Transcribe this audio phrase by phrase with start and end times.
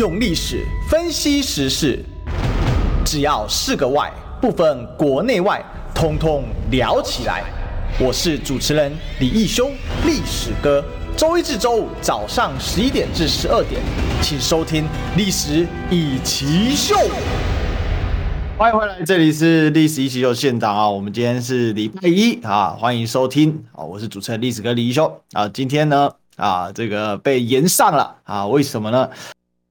[0.00, 2.02] 用历史分析时事，
[3.04, 5.62] 只要是个“外”，不分国内外，
[5.94, 7.44] 通通聊起来。
[7.98, 9.70] 我是主持人李义修，
[10.06, 10.82] 历史哥。
[11.18, 13.78] 周一至周五早上十一点至十二点，
[14.22, 14.84] 请收听
[15.18, 16.94] 《历史一奇秀》。
[18.56, 20.88] 欢迎回来，这里是《历史一奇秀》现场啊！
[20.88, 23.84] 我们今天是礼拜一啊，欢迎收听啊！
[23.84, 25.46] 我是主持人历史哥李义修啊。
[25.50, 28.46] 今天呢啊，这个被延上了啊？
[28.46, 29.06] 为什么呢？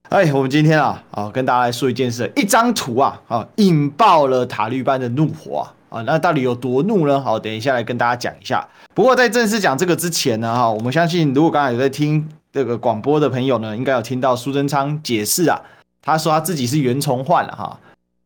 [0.09, 7.21] 哎，我们今天啊，啊，跟大家来说一件事，一张图啊，啊，引爆了塔利班的怒火啊，啊，那到底有多怒呢？
[7.21, 8.67] 好，等一下来跟大家讲一下。
[8.95, 15.61] 不过在正式讲这个之前呢，哈，我们相信，如果刚才有在听这个广播的朋友呢，应该有听到苏贞昌解释啊，
[16.01, 17.79] 他说他自己是袁崇焕了哈，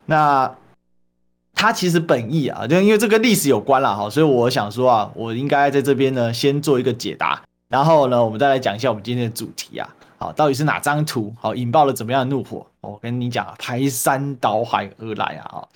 [0.06, 0.50] 那
[1.54, 9.90] 他其实本意啊，就因为这个历史有关了哈，所以我想说啊，我应该在这边呢先做一个解答，然后呢，我们再来讲一下我们今天的主题啊。
[10.24, 11.36] 好，到底是哪张图？
[11.38, 12.66] 好，引爆了怎么样的怒火？
[12.80, 15.68] 我跟你讲，排山倒海而来啊！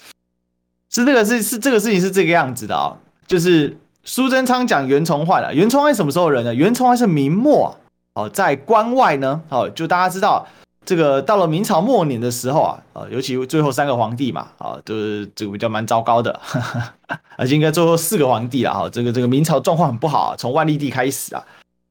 [0.89, 2.95] 是这个是是这个事情是这个样子的啊，
[3.27, 5.53] 就是苏贞昌讲袁崇焕了。
[5.53, 6.55] 袁崇焕什么时候人呢？
[6.55, 7.77] 袁崇焕是明末
[8.13, 9.41] 哦，在关外呢。
[9.49, 10.47] 哦，就大家知道
[10.85, 16.39] 这个到了明朝末年的时候啊，啊，尤其最后三个皇帝嘛，啊，都是这个比较蛮糟糕的，
[17.35, 18.89] 而且应该最后四个皇帝了哈。
[18.89, 21.43] 这个这个明朝状况很不好啊，从万历帝开始啊，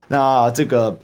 [0.08, 0.98] 那这个。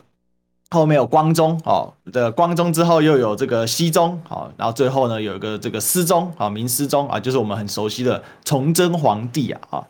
[0.73, 9.85] 后面有光宗哦，的光宗之后又有这个熙宗，好，然后最后呢有一个这个思宗啊，明思宗啊，就是我们很熟悉的崇祯皇帝啊，啊，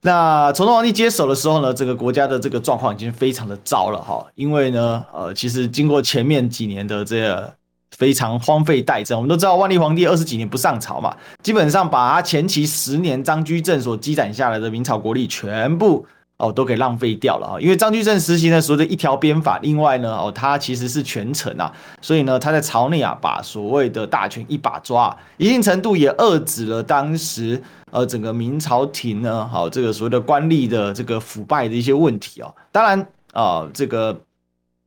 [0.00, 7.52] 那崇祯皇帝接手的时候呢，这个国家的这个状况已经非常的糟了哈，因为呢，呃，其实经过前面几年的这个
[7.98, 16.06] 非常荒废怠政，我们都知道万历皇帝二十几年不上朝嘛，基本上把他前期十年张居正所积攒下来的明朝国力全部。
[16.42, 17.60] 哦，都给浪费掉了啊！
[17.60, 32.52] 因为张居正实行的所谓的一条鞭法，另外呢，哦，他其实是权臣啊，所以呢，他在朝内啊，把所谓的大权一把抓，一定程度也遏制了当时呃整个明朝廷呢，好这个所谓的官吏的这个腐败的一些问题哦。
[32.72, 34.20] 当然啊，这个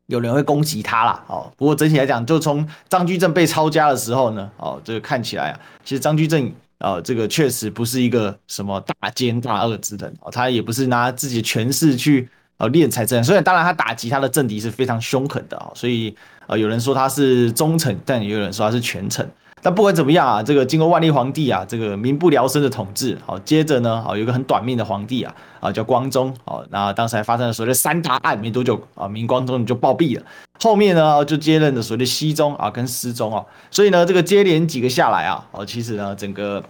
[0.07, 6.51] 有人会攻击他啦，哦，不过整体来讲，就从张居正被抄家的时候呢，哦，这个看起来啊，其实张居正。
[6.77, 12.27] 啊，这个确实不是一个什么大奸大恶之人哦，他也不是拿自己的权势去
[12.57, 16.15] 呃敛财之人，所以当然他打击他的政敌是非常凶狠的啊，所以
[16.47, 19.29] 呃有人说他是忠臣，但也有人说他是权臣。
[19.65, 30.23] 但不管怎么样啊，这个经过万历皇帝啊，这个民不聊生的统治，好，接着呢，好有一个很短命的皇帝啊，啊叫光宗，好，那当时还发生了所谓的三大案，没多久啊，明光宗就暴毙了。
[30.59, 36.63] 后面呢，就接任的所谓的熹宗啊跟思宗啊，所以呢，这个接连几个下来啊，哦，其实呢，整个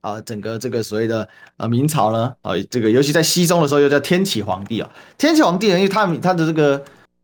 [0.00, 4.88] 啊整个这个所谓的呃明朝呢，啊这个尤其在熙宗的时候，又叫天启皇帝啊，
[5.18, 6.82] 天启皇帝呢，因为他他的这个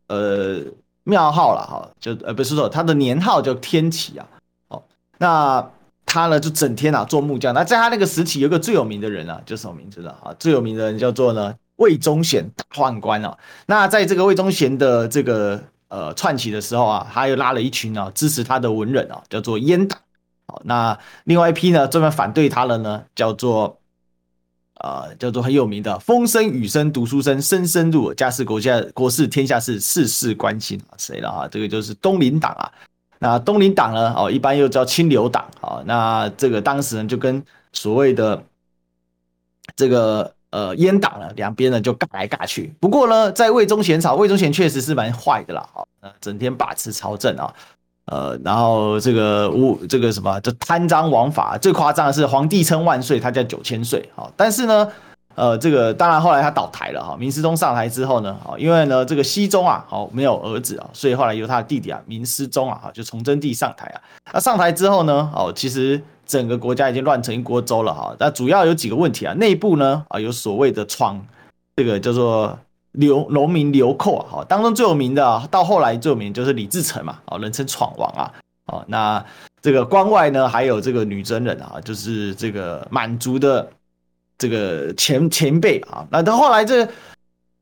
[0.09, 0.59] 呃
[1.05, 4.27] 庙号了哈，就呃不是说他的年号叫天启啊。
[5.17, 5.71] 那
[6.05, 7.53] 他呢，就整天啊做木匠。
[7.53, 10.09] 那在他那个时期，有个最有名的人啊，叫什么名字呢？
[10.23, 13.37] 啊，最有名的人叫做呢魏忠贤大宦官啊。
[13.65, 19.99] 那在这个魏忠贤的这个呃串起的时候啊，他又拉了一群啊支持他的文人啊，叫做阉党。
[20.47, 23.77] 好，那另外一批呢专门反对他的呢，叫做
[24.75, 30.95] 呃叫做很有名的风声雨声读书声，声声入耳，家事国家国事天下事，事事关心啊。
[30.97, 31.47] 谁了啊？
[31.47, 32.71] 这个就是东林党啊。
[33.19, 34.13] 那东林党呢？
[34.15, 35.45] 哦，一般又叫清流党。
[35.59, 37.43] 好，那这个当时呢，就跟
[37.73, 38.43] 所谓的
[39.75, 42.73] 这个呃阉党呢，两边呢就尬来尬去。
[42.79, 45.67] 不过呢，在魏忠贤朝，魏忠贤确实是蛮坏的啦。
[45.73, 45.87] 好，
[46.19, 47.53] 整天把持朝政啊，
[48.05, 51.57] 呃，然后这个无这个什么，就贪赃枉法。
[51.57, 54.09] 最夸张的是，皇帝称万岁，他叫九千岁。
[54.15, 54.91] 好，但是呢。
[55.35, 64.01] 呃，这个当然后来他倒台了哈，明思宗上台之后呢，啊，因为呢这个熙宗啊，好没有儿子啊，所以后来由他的弟弟啊明思宗啊，就崇祯帝上台啊。
[64.31, 68.15] 那上台之后呢，哦，其实整个国家已经乱成一锅粥了哈。
[68.17, 71.21] 那主要有几个问题啊，内部呢啊有所谓的闯，
[71.75, 72.57] 这个叫做
[72.93, 78.31] 流农民流寇啊，哈，当中最有名的到后来最有名就是李自成嘛，啊，人称闯王啊，
[78.67, 79.21] 哦，那
[79.61, 83.67] 这个关外呢还有这个女真人啊，就是这个满族的。
[84.37, 86.87] 这个前前辈啊，那到后来这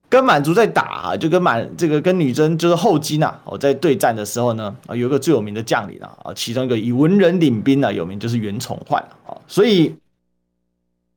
[0.10, 9.96] 跟满族在打啊，就跟满这个跟女真就是后金呐，哦，在对战的时候呢，啊，有一个最有名的将领啊，啊，其中一个以文人领兵呢，有名就是袁崇焕啊，所以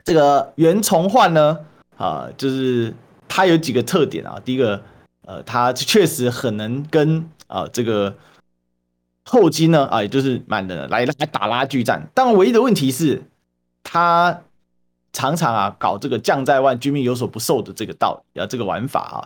[0.05, 1.59] 这个袁崇焕呢，
[1.97, 2.95] 啊，就是
[3.29, 4.83] 他有几个特点啊，第一个，
[5.27, 8.15] 呃，他确实很能跟啊这个
[9.25, 13.23] 后金呢，啊，也就是满人来来打拉锯战，但唯一的问题是，
[13.83, 14.43] 他。
[15.17, 19.17] 常常啊搞这个将在外，军命有所不受的这个道理啊，这个玩法啊。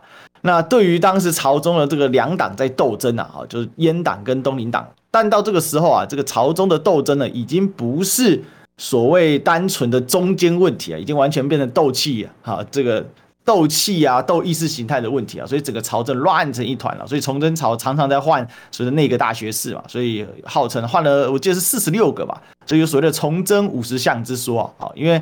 [0.43, 8.41] 那对于当时朝中的这个两党在斗争啊，就是阉党跟东林党但到这个时候啊，这个朝中的斗争呢，已经不是
[8.79, 13.05] 所谓单纯的中间问题啊，已经完全变成斗气啊，这个
[13.45, 17.05] 斗气啊，斗意识形态的问题啊，所以整个朝政乱成一团了。
[17.07, 25.21] 所以崇祯朝常常在换所谓的内阁大学士嘛，所以号称换了，我记得是四十六个吧，所以有所谓的崇祯五十相之说啊，因为。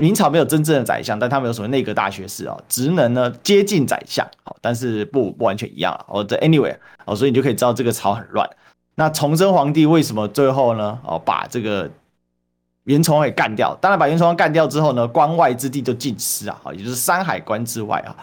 [0.00, 6.04] 明朝没有真正的宰相，但他们有所谓内阁大学士啊，职能呢接近宰相，好，但是不不完全一样啊。
[6.08, 6.74] 哦，这 anyway，
[7.04, 8.48] 哦，所以你就可以知道这个朝很乱。
[8.94, 10.98] 那崇祯皇帝为什么最后呢？
[11.04, 11.90] 哦，把这个
[12.84, 13.76] 袁崇焕给干掉？
[13.80, 18.16] 当然，把袁崇焕干掉之后呢，关外之地就尽失啊，也就是山海关之外啊。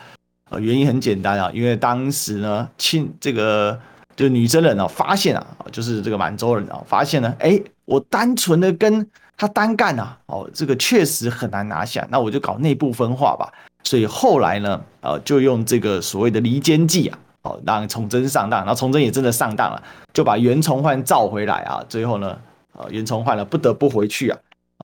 [0.49, 3.79] 呃，原因很简单啊，因为当时呢，亲这个
[4.15, 9.05] 就女真人啊，发现啊，就是这个满洲人啊，发现呢，哎，我单纯的跟
[9.37, 13.53] 他单干啊，哦，这个确实很难拿下，那我就搞内部分化吧。
[13.83, 19.81] 所以后来呢，呃，就用这个所谓的离间计啊，哦，让崇祯上当，然后崇祯也真的上当了，
[20.11, 21.85] 就把袁崇焕召回来啊。
[21.87, 22.35] 最后呢，
[22.73, 24.39] 呃，袁崇焕呢不得不回去啊，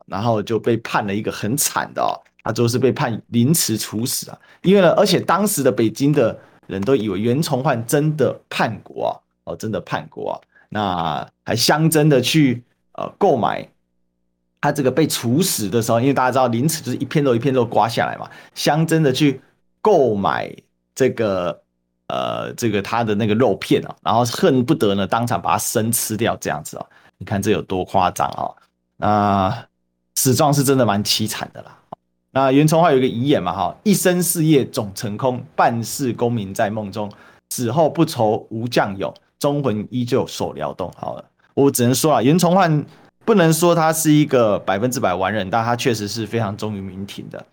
[0.05, 2.13] 然后就被判了一个很惨的哦，
[2.43, 4.37] 他就是被判凌迟处死啊。
[4.61, 9.11] 因为呢，而且当时的北京的人都以为袁崇焕真的叛国啊，
[9.45, 10.35] 哦，真的叛国啊，
[10.69, 12.63] 那还相争的去
[12.93, 13.67] 呃购买。
[14.63, 19.41] 他这个被处死的时候，因为大家知道凌迟就是一片肉一片肉刮下来嘛，相争的去
[19.81, 20.49] 购买
[20.95, 21.61] 这个
[22.07, 26.85] 呃这个他的那个肉片啊，然后恨不得呢当场把他生吃掉这样子啊，
[27.17, 28.47] 你看这有多夸张啊？
[28.95, 29.67] 那
[30.15, 31.77] 死状是真的蛮凄惨的啦。
[32.31, 37.11] 那袁崇焕有一个遗言嘛哈，一生事业总成空，半世功名在梦中，
[37.49, 40.89] 死后不愁无将勇，忠魂依旧守辽东。
[40.95, 42.85] 好了，我只能说啊，袁崇焕。
[43.25, 47.45] 不能说他是一个百分之百完人，但他确实是非常忠于朝廷的。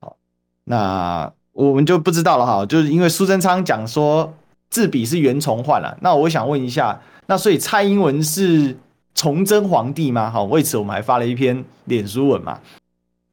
[0.00, 0.16] 好，
[0.64, 4.32] 那我们就不知道了哈，就是因为苏贞昌讲说
[4.68, 8.76] 自比是袁崇焕了，那我想问一下，那所以蔡英文是
[9.14, 10.30] 崇祯皇帝吗？
[10.30, 12.58] 好，为此我们还发了一篇脸书文嘛。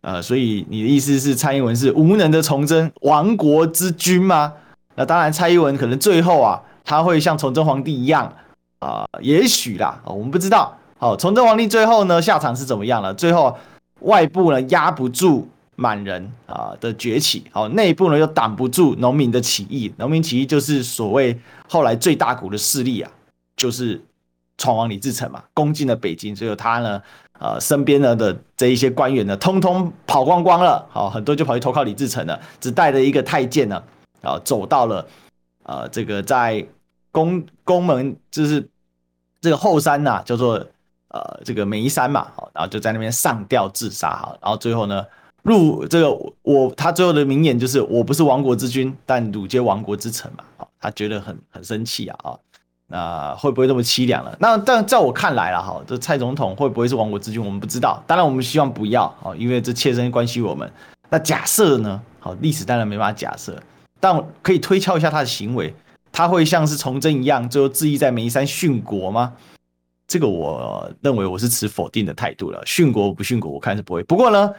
[0.02, 4.54] 呃，所以你的意思是蔡英文是无能的崇祯，亡国之君吗？
[4.96, 8.32] 那当然，蔡英文可能最后啊，他会像崇祯皇帝一样
[8.80, 10.78] 啊、也许啦，我们不知道。
[11.04, 13.14] 好，崇祯皇帝最后呢，下场是怎么样了？
[13.14, 13.54] 最后
[14.00, 15.46] 外部呢压不住
[15.76, 19.94] 满人啊的崛起，好，内部呢又挡不住农民的起义。
[19.98, 23.12] 农民起义就是所谓后来最大股的势力啊，
[23.58, 24.02] 就是
[24.58, 27.02] 闯王李自成嘛，攻进了北京，所以他呢，
[27.38, 33.84] 呃，身边呢的这一些官员呢，通通跑光光了，好，很多就跑去投靠李自成了，只带着一个太监呢，
[34.22, 35.06] 啊，走到了
[35.64, 36.66] 呃这个在
[37.12, 38.66] 宫宫门，就是
[39.42, 40.66] 这个后山呐、叫做。
[41.14, 45.06] 呃，这个梅山嘛，好，然后就在那边上吊自杀，哈，然后最后呢，
[45.44, 46.12] 入这个
[46.42, 52.36] 我他最后的名言就是我不是亡国之君，但汝皆亡国之臣嘛，好，他觉得很很生气啊，啊，
[52.88, 54.36] 那会不会这么凄凉了？
[54.40, 60.72] 那但在我看来了，哈，这蔡总统会不会是亡国之君，我们不知道，当然我们希望不要，啊，因为这切身关系我们。
[61.10, 62.02] 那假设呢？
[62.20, 63.56] 好，历史当然没办法假设，
[64.00, 65.72] 但可以推敲一下他的行为，
[66.12, 69.34] 他会像是崇祯一样，最后自缢在梅山殉国吗？
[70.14, 74.04] 这个我认为我是持否定的态度了，殉国不殉国，我看是不会。
[74.04, 74.54] 不过呢，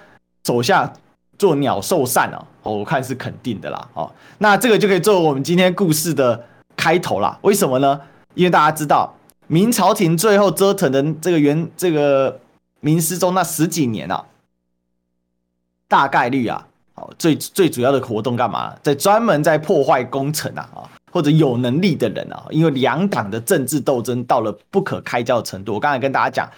[0.44, 0.92] 手下
[1.38, 3.88] 做鸟兽散啊，我看是肯定的啦。
[3.94, 6.44] 哦，那这个就可以作为我们今天故事的
[6.76, 7.38] 开头啦。
[7.42, 8.00] 为什么呢？
[8.34, 9.14] 因为大家知道，
[9.46, 12.40] 明朝廷最后折腾的这个元这个
[12.80, 14.26] 明思宗那十几年啊，
[15.86, 18.74] 大概率啊，哦，最最主要的活动干嘛？
[18.82, 20.90] 在专门在破坏工程啊，啊。
[21.14, 25.74] 或者有能力的人啊，因为两党的政治斗争到了不可开交的程度。
[25.74, 26.50] 我刚才跟大家讲，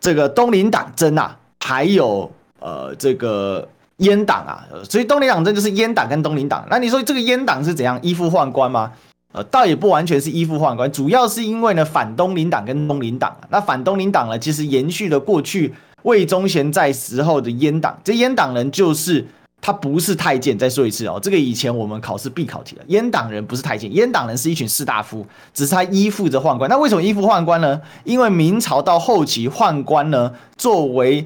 [0.00, 2.28] 这个东林党争啊，还有
[2.58, 3.68] 呃这个
[3.98, 6.66] 阉党啊，所以东林党争就是阉党跟东林党。
[6.68, 8.90] 那你说这个阉党是怎样依附宦官吗？
[9.30, 13.36] 呃，倒也不完全是依附宦官，主要是因为呢反东林党跟东林党。
[13.50, 17.96] 那反东林党呢，其实延续了过去魏忠贤在时候的阉党。
[18.02, 19.24] 这阉党人就是。
[19.64, 22.84] 他不是太监，再说一次哦，这个以前我们考试必考题了。
[22.88, 26.68] 阉党人不是太监，阉党人是一群士大夫，只是他依附着宦官。
[26.68, 27.80] 那为什么依附宦官呢？
[28.02, 31.24] 因为明朝到后期，宦官呢作为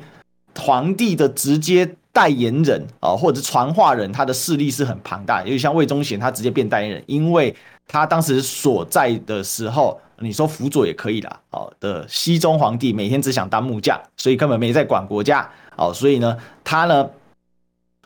[0.58, 5.42] 皇帝的直接代言人啊，或者是传话人，他的势力是很庞大。
[5.42, 7.56] 尤其像魏忠贤，他直接变代言人，因为
[7.88, 11.40] 他当时所在的时候，你说辅佐也可以啦。
[11.52, 15.48] 哦的西宗皇帝每天只想当木匠，所以根本没在管国家。
[15.76, 17.08] 哦，所以呢，他呢。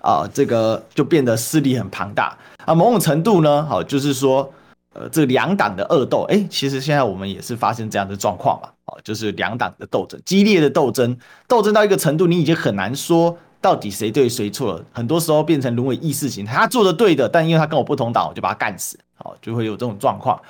[0.03, 2.37] 啊，这个就变得势力很庞大。
[2.65, 4.53] 啊，某种程度呢，好，就是说，
[4.95, 11.17] 呃，这两党的恶斗，哎，其实现在我们也是发生这样的状况嘛，啊，就是两党的斗争，激烈的斗争，
[11.49, 20.41] 斗争到一个程度，你已经很难说到底谁对谁错了，很多时候变成沦为意识形态，他做的对的，但因为他跟我不同党，我就把他干死，好，就会有这种状况。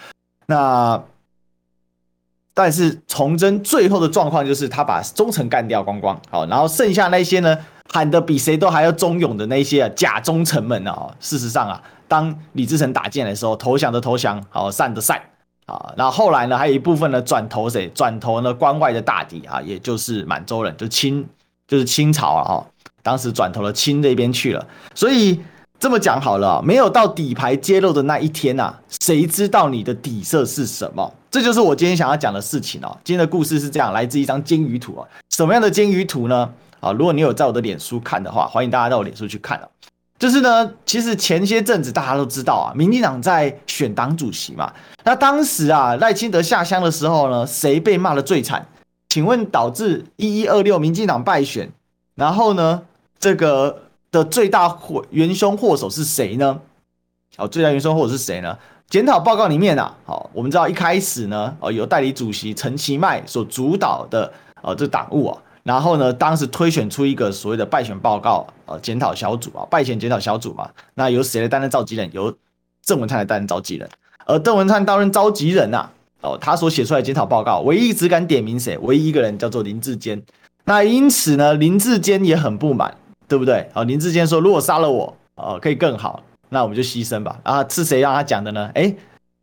[0.46, 1.00] 那
[2.52, 7.56] 但是崇祯最后的状况就是他把忠臣干掉光光，好，然后剩下那些呢，
[7.92, 15.20] 喊得比谁都还要忠勇的那些假忠臣们啊，事实上啊，当李自成打进来的时候，投降的投降，好，散的散。
[15.66, 17.88] 啊，然后后来呢，还有一部分呢转投谁？
[17.94, 21.24] 转投呢关外的大敌啊，也就是满洲人，就清，
[21.68, 22.66] 就是清朝啊，哈，
[23.04, 24.66] 当时转投了清那边去了。
[24.96, 25.40] 所以
[25.78, 31.12] 这么讲好了，没有到底牌揭露的那一天呐、谁知道你的底色是什么？
[31.30, 32.98] 这就是我今天想要讲的事情哦。
[33.04, 35.06] 今天的故事是这样，来自一张金鱼图啊。
[35.28, 36.50] 什么样的金鱼图呢？
[36.80, 39.68] 啊，如果你有在我的脸书看的话，欢迎大家到我脸书去看啊。
[40.18, 44.70] 就是呢，其实前些阵子大家都知道啊，民进党在选党主席嘛。
[45.02, 48.66] 那当时啊，赖清德下乡的时候呢，谁被骂得最惨？
[49.08, 51.70] 请问导致一一二六民进党败选，
[52.14, 52.82] 然后呢，
[53.18, 56.60] 这个的最大祸元凶祸首是谁呢？
[57.36, 58.58] 好，最大元凶祸首是谁呢？
[58.88, 64.30] 检讨报告里面啊，好，我们知道一开始呢，哦，由代理主席陈其迈所主导的
[64.62, 65.42] 哦这党务啊。
[65.62, 72.10] 然后呢，当时推选出一个所谓的败选报告呃检讨小组啊，败选检讨小组嘛，那由谁来担任召集人？
[72.12, 72.34] 由
[72.82, 73.88] 郑文灿来担任召集人。
[74.26, 78.78] 而邓文灿担任召集人呐、啊，哦，他所写出来的检讨报告，唯一只敢点名谁？
[78.78, 80.22] 唯一一个人叫做林志坚。
[80.64, 82.94] 那因此呢，林志坚也很不满，
[83.26, 83.68] 对不对？
[83.72, 87.38] 好，林志坚说，如果杀了我，哦，可以更好，那我们就牺牲吧。
[87.42, 88.70] 啊，是谁让他讲的呢？
[88.74, 88.96] 诶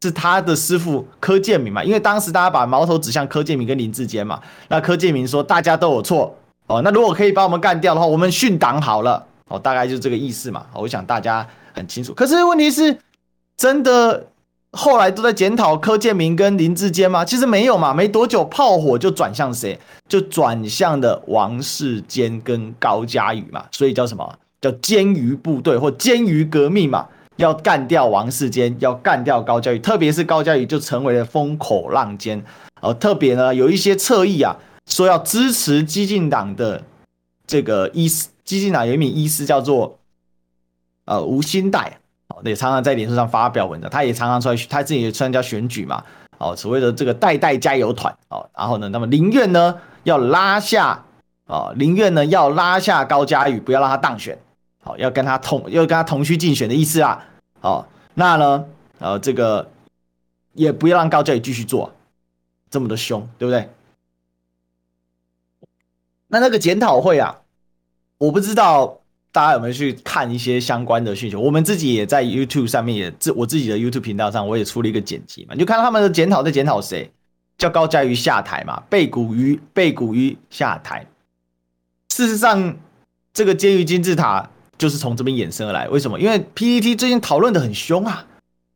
[0.04, 1.84] 是他的师傅柯建铭嘛？
[1.84, 4.40] 因为当时大家把矛头指向柯建铭跟林志坚嘛。
[4.68, 6.36] 那柯建铭说大家都有错
[6.68, 6.82] 哦。
[6.84, 9.58] 那如果可以把我们干掉的话，我们殉党好了哦。
[9.58, 10.66] 大概就是这个意思嘛。
[10.76, 12.14] 我想大家很清楚。
[12.14, 12.96] 可是问题是，
[13.58, 14.28] 真的
[14.74, 17.26] 后来都在检讨柯建铭跟林志坚吗？
[17.26, 17.92] 其实没有嘛。
[17.92, 19.80] 没多久炮火就转向谁？
[20.08, 23.66] 就转向的王世坚跟高嘉宇嘛。
[23.72, 24.38] 所以叫什么？
[24.62, 27.08] 叫坚鱼部队或坚鱼革命嘛。
[27.38, 32.44] 要干掉王世坚，要干掉高嘉瑜，特别是高嘉瑜就成为了风口浪尖。
[32.82, 36.84] 哦，特别呢有一些侧翼啊，说要支持激进党的
[37.48, 39.98] 这个医师，激进党有一名医师叫做
[41.06, 41.88] 呃吴欣岱，
[42.28, 46.04] 哦，也常常在脸书上发表文章，他也常常出来，他自己也参加选举嘛，
[46.38, 51.04] 哦，所谓的这个代代加油团，哦，然后呢，那么宁愿呢要拉下，
[51.48, 54.38] 哦，宁愿呢要拉下高嘉瑜，不要让他当选。
[54.88, 57.22] 好，要跟他同，要跟他同区竞选的意思啊。
[57.60, 58.66] 好，那呢，
[59.00, 59.70] 呃，这个
[60.54, 61.94] 也不要让高嘉瑜继续做
[62.72, 63.70] 这么的凶，对不对？
[66.30, 67.42] 那那个检讨会啊，
[68.18, 69.02] 我不知道
[69.34, 71.36] 大家有没有去看一些相关的讯息。
[71.36, 77.12] 我们自己也在 YouTube 上面也自我自己的 YouTube 频道上，我也出了一个剪辑嘛，你就看他们的检讨在检讨谁，
[77.58, 81.06] 叫高嘉瑜下台嘛，背骨鱼背骨鱼下台。
[82.10, 82.78] 事实上，
[83.34, 84.50] 这个监狱金字塔。
[84.78, 86.20] 就是从这边衍生而来，为什么？
[86.20, 88.26] 因为 PPT 最近讨论的很凶啊，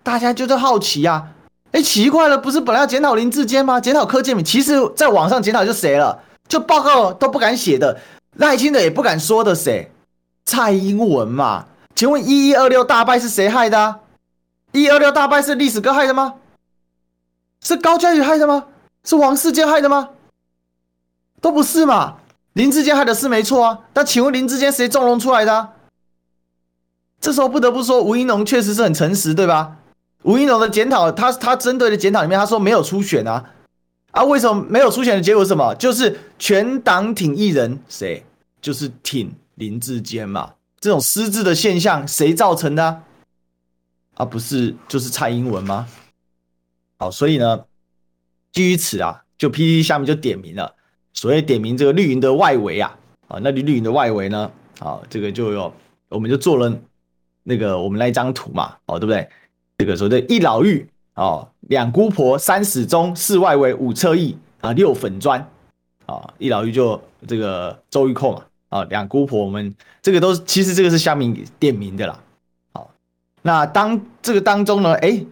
[0.03, 1.29] 大家就在好奇啊，
[1.72, 3.79] 哎，奇怪了，不是本来要检讨林志坚吗？
[3.79, 6.24] 检讨柯建铭，其实在网上检讨就谁了？
[6.48, 8.00] 就报告都不敢写的，
[8.38, 9.91] 赖清德也不敢说的谁？
[10.46, 11.67] 蔡英文嘛？
[11.96, 14.00] 请问一一二六大败是谁害的啊？
[14.72, 16.36] 一一二六大败是历史哥害的吗？
[17.63, 18.65] 是高嘉宇害的吗？
[19.03, 20.10] 是王世坚害的吗？
[21.39, 22.15] 都不是嘛？
[22.53, 25.70] 林志坚害的是没错啊，但请问林志坚谁纵容出来的？
[27.22, 29.78] 这时候不得不说，吴怡农确实是很诚实，对吧？
[30.24, 33.54] 吴怡农的检讨，他他针对的检讨里面，他说没有初选啊，
[34.12, 35.74] 啊，为什么没有初选的结果是什么？
[35.75, 38.24] 就是全党挺一人，谁？
[38.60, 40.54] 就是挺林志坚嘛。
[40.80, 43.04] 这种失智的现象，谁造成的
[44.16, 44.25] 啊？
[44.25, 45.88] 不是就是蔡英文吗？
[46.98, 47.66] 好，所以呢，
[48.51, 50.75] 基于此啊，就 PPT 下面就点名了，
[51.13, 52.98] 所谓点名这个绿营的外围啊，
[53.28, 55.72] 啊，那绿绿营的外围呢，啊，这个就有，
[56.10, 56.75] 我们就做了。
[57.44, 59.28] 那个我们那一张图嘛，哦，对不对？
[59.78, 65.40] 这个说的一老妪哦，两姑婆，三死忠，四外围，五侧翼啊，六粉砖
[66.06, 72.20] 啊、哦，一老妪就这个周玉蔻嘛，啊、哦，两姑婆我们这个都其实这个是下面点名的啦，
[72.74, 72.88] 好、哦，
[73.42, 75.26] 那当这个当中呢，哎，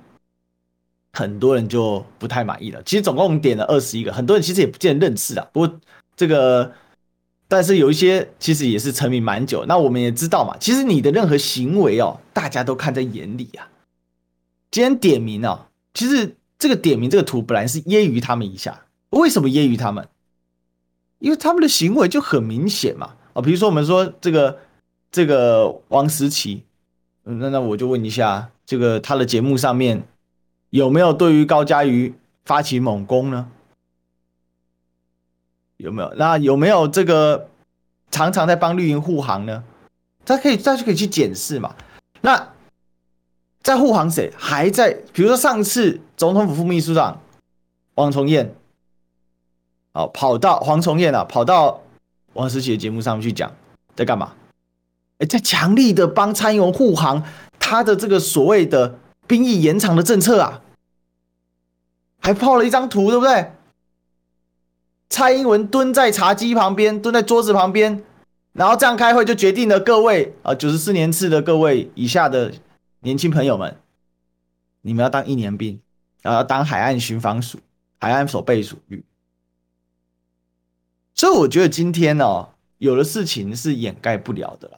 [1.13, 2.81] 很多人就不太满意了。
[2.83, 5.47] 其实总共点了二十一个，很多人其实也不见得认识啊。
[5.53, 5.79] 不过
[6.15, 6.71] 这个。
[7.49, 13.67] 但是有一些其实也是沉迷蛮久，那我们也知道嘛，其实你的任何行为哦，大家都看在眼里啊。
[14.69, 15.65] 今天点名哦，
[15.95, 20.07] 其实这个点名这个图本来是揶揄他们一下，为什么揶揄他们？
[21.17, 23.15] 因为他们的行为就很明显嘛。
[23.33, 24.59] 啊，比如说我们说这个
[25.11, 26.63] 这个王时齐，
[27.23, 30.03] 那那我就问一下，这个他的节目上面
[30.69, 32.13] 有没有对于高嘉瑜
[32.45, 33.49] 发起猛攻呢？
[35.79, 36.13] 有没有？
[36.15, 37.49] 那有没有这个
[38.11, 39.63] 常常在帮绿营护航呢？
[40.25, 41.73] 他可以，他就可以去检视嘛。
[42.21, 42.49] 那
[43.63, 44.31] 在护航谁？
[44.37, 44.91] 还在？
[45.13, 47.21] 比如说上次总统府副秘书长
[47.95, 48.53] 王崇彦，
[49.93, 51.81] 哦，跑到黄崇彦啊，跑到
[52.33, 53.51] 王思琪的节目上面去讲，
[53.95, 54.33] 在干嘛？
[55.19, 57.23] 哎，在强力的帮蔡英文护航，
[57.57, 60.61] 他的这个所谓的兵役延长的政策啊，
[62.21, 63.53] 还抛了一张图，对不对？
[65.09, 68.03] 蔡英文蹲在茶几旁边，蹲在桌子旁边，
[68.53, 72.53] 然后这样开会就决定了各位啊，九十四年次的各位以下的
[73.01, 73.75] 年轻朋友们，
[74.81, 75.79] 你们要当一年兵，
[76.21, 77.59] 然后要当海岸巡防署、
[77.99, 78.77] 海岸守备署。
[81.15, 84.77] 所以我觉得今天哦，有的事情是掩盖不了的啦。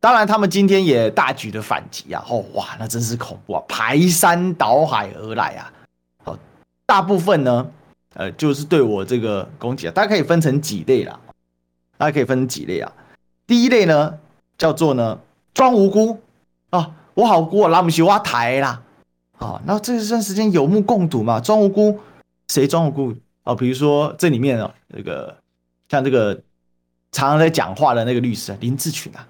[0.00, 2.24] 当然，他们今天也大举的反击啊！
[2.26, 5.72] 哦哇，那真是恐怖啊，排山倒海而来啊！
[6.24, 6.38] 好，
[6.86, 7.70] 大部分呢，
[8.20, 11.18] 呃，就是对我这个攻击啊，大家可以分成几类啦。
[11.96, 12.92] 大家可以分成几类啊。
[13.46, 14.18] 第一类呢，
[14.58, 15.18] 叫做呢
[15.54, 16.20] 装无辜
[16.68, 18.82] 啊，我好孤啊，拉姆西挖台啦。
[19.38, 21.98] 啊，那这段时间有目共睹嘛，装无辜，
[22.48, 23.14] 谁装无辜？
[23.44, 25.34] 哦，比如说这里面哦，那个
[25.88, 26.34] 像这个
[27.12, 29.26] 常常在讲话的那个律师林志群啊。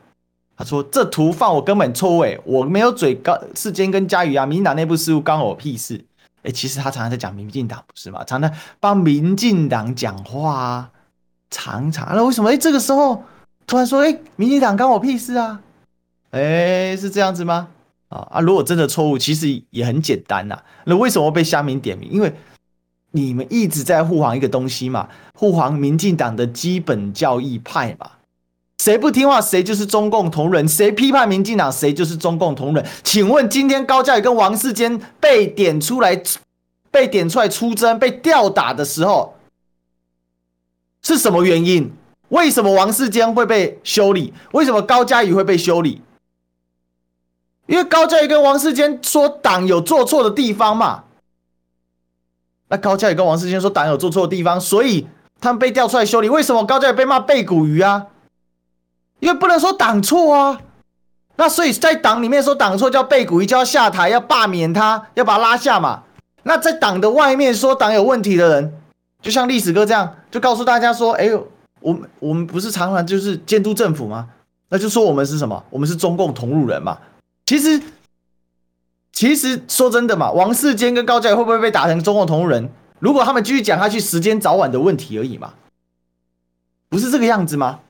[0.56, 6.04] 他说：“这图放我根本错位，我没有嘴高世间跟嘉瑜啊，民进党内部事务关我屁事。
[6.42, 8.24] 哎，其实他常常在讲民进党，不是吗？
[8.24, 10.90] 常常帮民进党讲话啊，
[11.50, 12.14] 常常。
[12.14, 12.50] 那为什么？
[12.50, 13.22] 哎，这个时候
[13.66, 15.60] 突然说，哎，民进党关我屁事啊？
[16.30, 17.68] 哎，是这样子吗？
[18.08, 18.40] 啊啊！
[18.40, 22.10] 如果真的错误，其实也很简单呐、那为什么被乡民点名？
[22.10, 22.34] 因为
[23.12, 28.10] 你们一直在护航一个东西嘛，护航民进党的基本教义派嘛。”
[28.80, 32.82] 谁不听话，谁就是中共同仁；谁批判民进党，谁就是中共同仁。
[33.04, 36.18] 请问，今天高嘉宇跟王世坚被点出来，
[36.90, 39.34] 被点出来出征，被吊打的时候，
[41.02, 41.92] 是什么原因？
[42.30, 44.32] 为什么王世坚会被修理？
[44.52, 46.00] 为什么高嘉宇会被修理？
[47.66, 51.04] 因为高嘉宇跟王世坚说党有做错的地方嘛。
[52.68, 55.06] 那高嘉宇跟王世坚说党有做错的地方，所以
[55.38, 56.30] 他们被调出来修理。
[56.30, 58.06] 为什么高嘉宇被骂背骨鱼啊？
[59.20, 60.60] 因为不能说党错啊，
[61.36, 66.02] 那所以在党里面说党错叫背骨，就要下台，要罢免他，要把他拉下嘛。
[66.42, 68.80] 那在党的外面说党有问题的人，
[69.22, 71.46] 就像历史哥这样，就告诉大家说：“哎呦，
[71.80, 74.28] 我们我们不是常常就是监督政府吗？
[74.70, 75.62] 那就说我们是什么？
[75.68, 76.98] 我们是中共同路人嘛。”
[77.44, 77.82] 其实，
[79.12, 82.70] 其实说真的嘛，王世坚跟高嘉瑜会不会被打成中共同路人？
[83.00, 85.52] 如果他们继续讲下去，时间早晚的问题而已嘛，
[86.88, 87.80] 不是这个样子吗？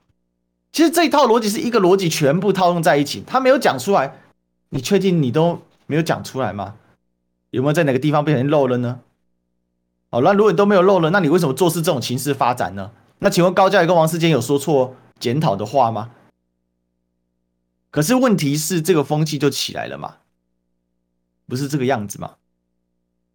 [0.72, 3.22] 其实这一套逻辑是一个逻辑，全部套用在一起。
[3.26, 4.20] 他没有讲出来，
[4.68, 6.76] 你确定你都没有讲出来吗？
[7.50, 9.00] 有没有在哪个地方被人漏了呢？
[10.10, 12.92] 好，那如果你都没有漏了，那你为什么做事这种情势发展呢？
[13.18, 16.10] 那请问高嘉瑜跟王世坚有说错检讨的话吗？
[17.90, 20.18] 可是问题是这个风气就起来了嘛，
[21.48, 22.34] 不是这个样子吗？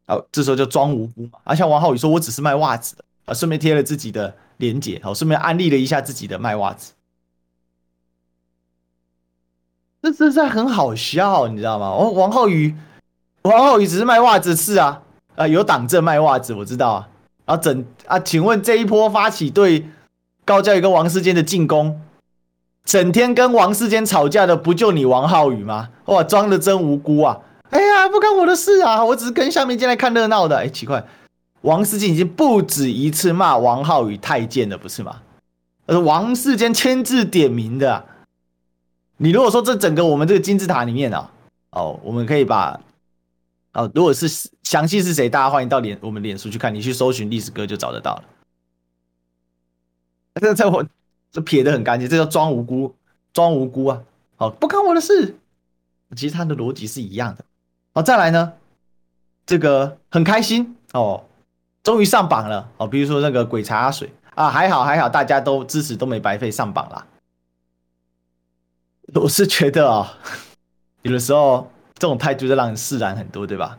[0.08, 1.39] 好，这时候就装无辜嘛。
[1.43, 6.93] 啊，像王浩宇说我只是卖袜子的啊，顺便贴了自己的链接，好，顺便安利了一下自己的卖袜子。
[10.05, 11.91] 这这这很好笑，你知道吗？
[11.91, 12.75] 王王浩宇，
[13.41, 15.01] 王浩宇只是卖袜子是啊，
[15.35, 17.07] 啊有党证卖袜子，我知道啊。
[17.45, 19.89] 然后整啊，请问这一波发起对
[20.43, 21.99] 高嘉瑜跟王世坚的进攻，
[22.83, 25.89] 整天跟王世坚吵架的不就你王浩宇吗？
[26.05, 27.39] 哇，装的真无辜啊！
[27.71, 30.57] 哎呀，不关我的事啊，我只是跟下面进来看热闹的。
[30.57, 31.03] 哎，奇怪，
[31.61, 35.15] 王世坚已经不止一次骂王浩宇太监了，不是吗？
[35.87, 38.05] 而王世坚亲自点名的。
[39.17, 41.32] 你如果说这整个我们这个金字塔里面啊，
[41.71, 42.80] 哦，我们可以把，
[43.73, 44.28] 哦，如果是
[44.63, 48.23] 详细是谁，大家欢迎到脸我们脸书去看，你去搜寻历史哥就找得到了。
[50.41, 50.86] 这 这我
[51.32, 52.93] 这撇得很干净，这叫装无辜，
[53.32, 54.01] 装无辜啊！
[54.36, 55.38] 好，不关我的事。
[56.15, 57.45] 其实他的逻辑是一样的。
[57.93, 58.54] 好，再来呢，
[59.45, 61.23] 这个很开心哦，
[61.84, 62.88] 终于上榜了哦。
[62.88, 67.08] 比如说那个鬼茶水啊，还好还好，大家都支持都没白费上榜了。
[69.15, 70.17] 我是觉得啊、
[71.04, 73.78] 有的时候这种态度就让人释然很多，对吧？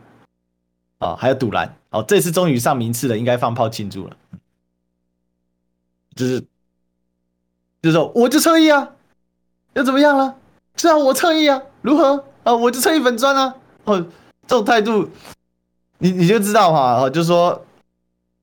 [0.97, 4.17] 啊、哦，还有赌烂哦，这次终于上名次了，应该放炮庆祝了。
[6.15, 6.39] 就是，
[7.83, 8.89] 就是说，我就侧翼啊，
[9.75, 10.35] 又怎么样了？
[10.75, 12.55] 是啊，我侧翼啊，如何啊？
[12.55, 13.55] 我就侧翼粉专啊。
[13.83, 13.99] 哦，
[14.47, 15.07] 这种态度，
[15.99, 17.63] 你你就知道哈，哦，就说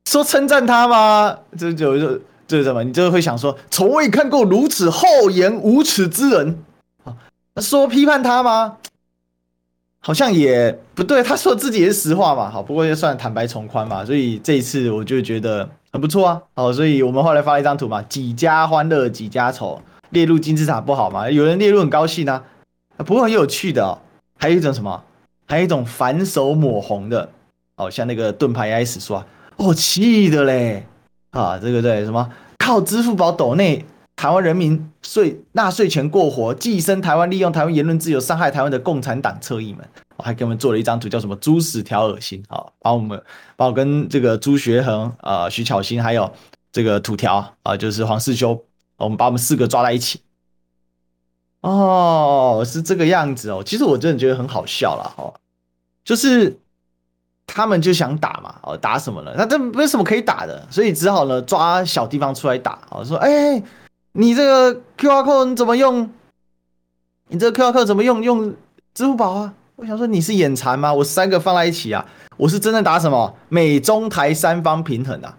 [0.05, 1.37] 说称赞他吗？
[1.59, 2.85] 就就就就是什么？
[2.85, 6.63] 你就会想说，从未看过如此厚颜无耻之人。
[7.63, 8.79] 说批判他吗？
[10.01, 11.23] 好像也不对。
[11.23, 12.51] 他说自己也是实话嘛。
[12.51, 14.05] 好，不过也算坦白从宽嘛。
[14.05, 16.43] 所以这一次我就觉得很不错啊。
[16.55, 21.31] 好，所以我们后来发了一张图嘛，几家欢乐几家愁，列入金字塔不好吗？
[21.31, 22.43] 有人列入很高兴呢、
[22.97, 23.03] 啊。
[23.05, 23.99] 不过很有趣的哦，
[24.39, 25.03] 还有一种什么？
[25.47, 27.31] 还有一种反手抹红的。
[27.77, 29.25] 哦，像那个盾牌 S 说，
[29.57, 30.87] 哦，气的嘞。
[31.31, 33.85] 啊，这个对什么靠支付宝抖内
[34.25, 43.23] 台湾人民税纳税权过活，寄生台湾利用台湾言论自由伤害台湾的共产党侧翼们，我还给我们做了一张图，叫什么猪屎条恶心啊，把我们
[43.55, 46.33] 把我跟这个朱学恒啊、徐巧芯还有
[46.73, 48.65] 这个土条啊，就是黄世修，
[48.97, 50.23] 我们把我们四个抓在一起。
[51.61, 53.63] 哦，是这个样子哦。
[53.63, 55.35] 其实我真的觉得很好笑了哦，
[56.03, 56.59] 就是
[57.47, 59.35] 他们就想打嘛，哦，打什么了？
[59.37, 62.79] 那这没什么可以打的，所以只好呢抓小地方出来打。
[62.89, 63.63] 哦，说，哎，
[64.15, 66.11] 你这个 QR code 你怎么用？
[67.29, 68.23] 你这个 QR code 怎么用？
[68.23, 68.55] 用
[68.95, 69.55] 支付宝啊？
[69.77, 70.93] 我想说你是眼馋吗？
[70.93, 72.05] 我三个放在一起啊，
[72.37, 73.37] 我是真的打什么？
[73.49, 75.37] 美中台三方平衡啊。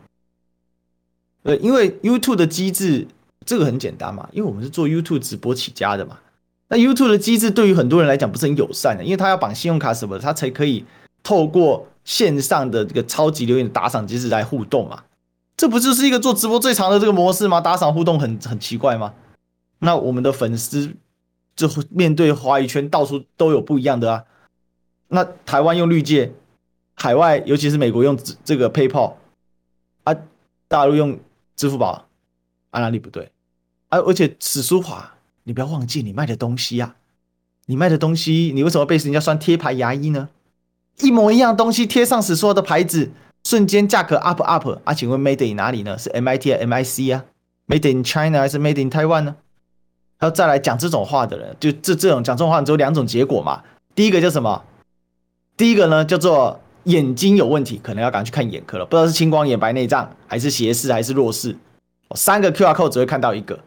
[1.43, 3.07] 对，因为 YouTube 的机制。
[3.45, 6.17] 这个很简单嘛，因为我们是做 YouTube 直播起家的嘛。
[6.67, 10.83] 那 YouTube 的机制对于很多人来讲不是很友善的，因为他要绑信用卡什么的，他才可以
[11.21, 15.03] 透过线上的这个超级留言打赏机制来互动嘛。
[15.57, 17.61] 这不就是一个做直播最长的这个模式吗？
[17.61, 19.13] 打赏互动很很奇怪吗？
[19.79, 20.95] 那我们的粉丝
[21.55, 24.23] 就面对华语圈到处都有不一样的啊。
[25.07, 26.33] 那台湾用绿界，
[26.95, 29.13] 海外尤其是美国用这个 PayPal
[30.03, 30.15] 啊，
[30.67, 31.19] 大陆用
[31.55, 32.07] 支付宝，
[32.71, 33.31] 啊哪里不对？
[33.89, 35.13] 而而且史书华，
[35.43, 36.95] 你不要忘记你卖的东西啊！
[37.67, 40.29] 你卖的东西，你为什么被人家算贴牌牙医呢？
[40.99, 43.11] 一模一样东西贴上史书华的牌子，
[43.45, 44.93] 瞬间价格 up up 啊！
[44.93, 45.95] 请问 Made in 哪里呢？
[45.99, 47.23] 是 MIT 啊，MIC 啊
[47.67, 49.35] ？Made in China 还是 Made in Taiwan 呢？
[50.17, 53.63] 还有再来讲这种话的人，就这这种讲这种话只有两种结果嘛。
[53.93, 54.63] 第一个叫什么？
[55.55, 61.55] 第一个呢叫做眼睛有问题，可能要赶去看眼科了，不知道是青光眼、白内障，还是斜视，还是弱视。
[62.15, 63.59] 三个 QR code 只会看到一个。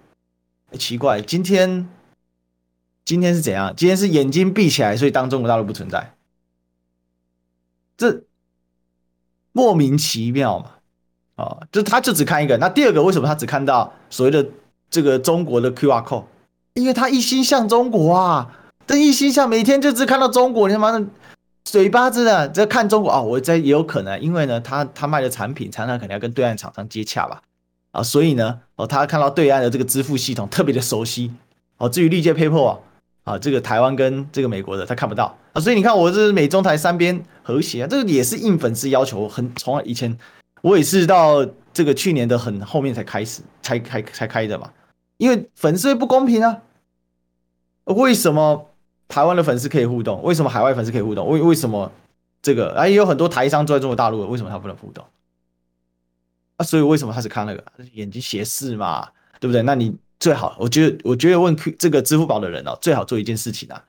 [0.73, 1.89] 奇怪，今天
[3.05, 3.73] 今天是怎样？
[3.77, 6.13] 今天是眼睛闭起来，所以当中国大陆不存在，
[7.97, 8.23] 这
[9.59, 10.67] 莫名其妙嘛？
[11.35, 12.57] 哦，就他就只看一个。
[12.59, 14.47] 那第二个，为什么他只看到所谓的
[14.89, 16.23] 这个中国的 QR code？
[16.75, 18.49] 因为他一心向中国啊，
[18.87, 21.05] 这一心向每天就只看到中国，你他妈的
[21.65, 23.21] 嘴巴子的在看中国啊！
[23.21, 27.43] 我在也有可能，因为呢，他他卖的产品常常可能要跟对岸厂商接洽吧。
[27.91, 31.33] 啊，所以呢，哦，他看到对岸的这个支付系统特别的熟悉，
[31.79, 32.79] 哦，至于绿界 PayPal 啊，
[33.29, 40.17] 啊，这个台湾跟这个美国的他看不到啊，所以你看我这是美中台三边和谐啊，这个也是应粉丝要求，很从以前
[40.63, 44.71] 我也是到这个去年的很后面才开始才开才开的嘛，
[45.19, 46.63] 因为粉丝会不公平啊，
[47.85, 48.71] 为什么
[49.09, 50.23] 台湾的粉丝可以互动？
[50.23, 51.29] 为什么海外粉丝可以互动？
[51.29, 51.93] 为为什么
[52.41, 55.05] 这个啊也有很多台商住在中国大陆，为什么他不能互动？
[56.57, 57.63] 啊，所以为什么他是看那个
[57.93, 59.63] 眼睛斜视嘛，对不对？
[59.63, 63.85] 那你最好，我觉得，我觉得问这个支付宝的人哦，最好做一件事情啊，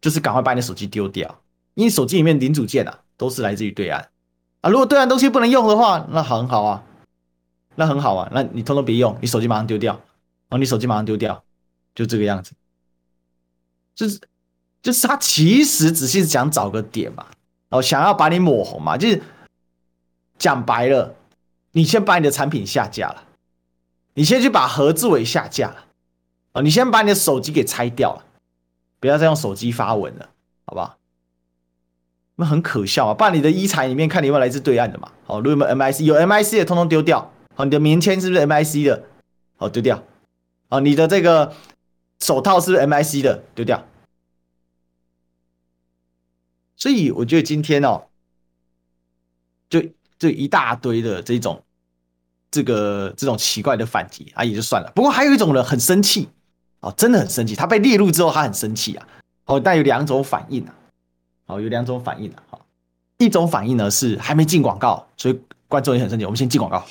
[0.00, 1.42] 就是赶快把你的手机丢掉，
[1.74, 4.08] 因为手机里面零组件啊，都是来自于对岸
[4.60, 4.70] 啊。
[4.70, 6.84] 如果对岸东西不能用的话，那很好啊，
[7.74, 10.00] 那很好啊，那你通通别用，你手机马上丢掉，
[10.50, 11.42] 哦，你手机马上丢掉，
[11.94, 12.52] 就这个样子，
[13.94, 14.20] 就是
[14.82, 17.26] 就是他其实只是想找个点嘛，
[17.70, 19.22] 哦，想要把你抹红嘛，就是
[20.38, 21.16] 讲白了。
[21.74, 23.24] 你先把你的产品下架了，
[24.14, 25.86] 你先去把何志伟下架了，
[26.52, 28.24] 啊，你先把你的手机给拆掉了，
[29.00, 30.30] 不要再用手机发文了，
[30.66, 30.98] 好不好？
[32.36, 33.14] 那很可笑啊！
[33.14, 35.12] 把你的衣材里面看你有没有来自对岸的嘛？
[35.24, 37.32] 好，如果有 MIC 有 MIC 的，通通丢掉。
[37.54, 39.04] 好，你的棉签是不是 MIC 的？
[39.56, 40.02] 好，丢掉。
[40.68, 41.54] 好，你的这个
[42.20, 43.44] 手套是不是 MIC 的？
[43.54, 43.86] 丢掉。
[46.76, 48.08] 所以我觉得今天哦，
[49.68, 49.82] 就。
[50.18, 51.64] 就一大堆的这种，
[52.52, 54.92] 这个这种奇怪的反击啊，也就算了。
[54.94, 56.28] 不过还有一种人很生气
[56.80, 57.56] 哦，真的很生气。
[57.56, 59.06] 他被列入之后，他很生气啊。
[59.46, 60.74] 哦，但有两种反应啊。
[61.46, 62.36] 哦，有两种反应啊。
[62.50, 62.60] 好，
[63.18, 66.24] 一种反应呢是还没进广告，所以观众也很生气。
[66.24, 66.84] 我们先进广告。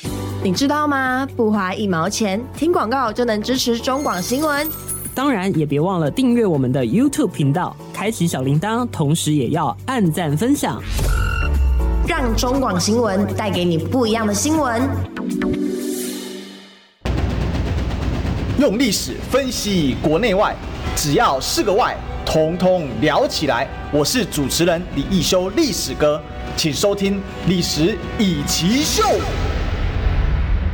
[0.43, 1.28] 你知道吗？
[1.38, 4.67] 不花一毛钱，听广告就能支持中广新闻。
[5.13, 10.82] 当然，也别忘了订阅我们的 YouTube 频道，开启小铃铛，同时也要按赞分享。
[12.12, 14.82] 让中广新闻带给你不一样的新闻。
[18.60, 20.54] 用历史分析国内外，
[20.93, 21.95] 只要是个“外”，
[22.28, 23.65] 统统聊起来。
[23.93, 26.21] 我是主持人李一修，历史哥，
[26.58, 27.15] 请收听
[27.47, 29.04] 《历史易起 SHOW》。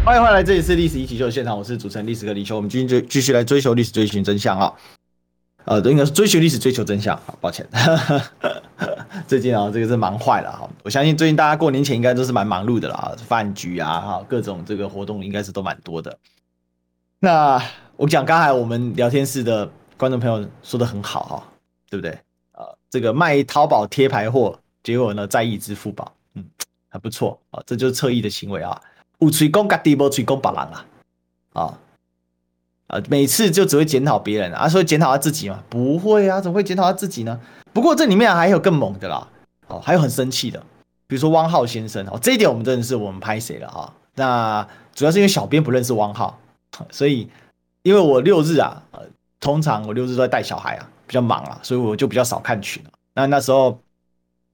[0.03, 2.55] 欢迎回来，这里是《历史易起 SHOW》现场，我是主持人历史哥李修。
[2.55, 4.73] 我们今天就继续来追求历史，追寻真相啊！
[5.65, 7.15] 呃，应该是追寻历史，追求真相。
[7.27, 7.63] 好，抱歉。
[9.27, 10.69] 最近啊，这个是忙坏了哈。
[10.83, 16.17] 我相信最近大家过年前应该都是蛮忙碌的啦，饭局啊，哈，各种这个活动应该是都蛮多的。
[17.19, 17.61] 那
[17.97, 21.43] 我讲刚才我们聊天室的观众朋友说的很好哈，
[21.89, 22.11] 对不对？
[22.53, 26.45] 啊，这个卖淘宝贴牌货，结果呢在意支付宝，嗯，
[26.87, 28.81] 还不错啊，这就是侧翼的行为啊。
[29.19, 30.85] 有吹功家地无吹功别人啊，
[31.51, 31.79] 啊
[32.87, 35.63] 啊，每次就只会检讨别人啊，所以检讨他自己嘛？
[35.69, 37.39] 不会啊，怎么会检讨他自己呢？
[37.73, 39.27] 不过这里面还有更猛的啦，
[39.67, 40.59] 哦，还有很生气的，
[41.07, 43.93] 比如说汪浩先生哦，这一点我们真的是我们拍谁了哈？
[44.15, 46.39] 那主要是因为小编不认识汪浩，
[46.89, 47.29] 所以
[47.83, 48.81] 因为我六日啊，
[49.39, 52.83] 通常我六日都在带小孩啊，比较忙啊，所以我就比较少看群。
[53.13, 53.79] 那那时候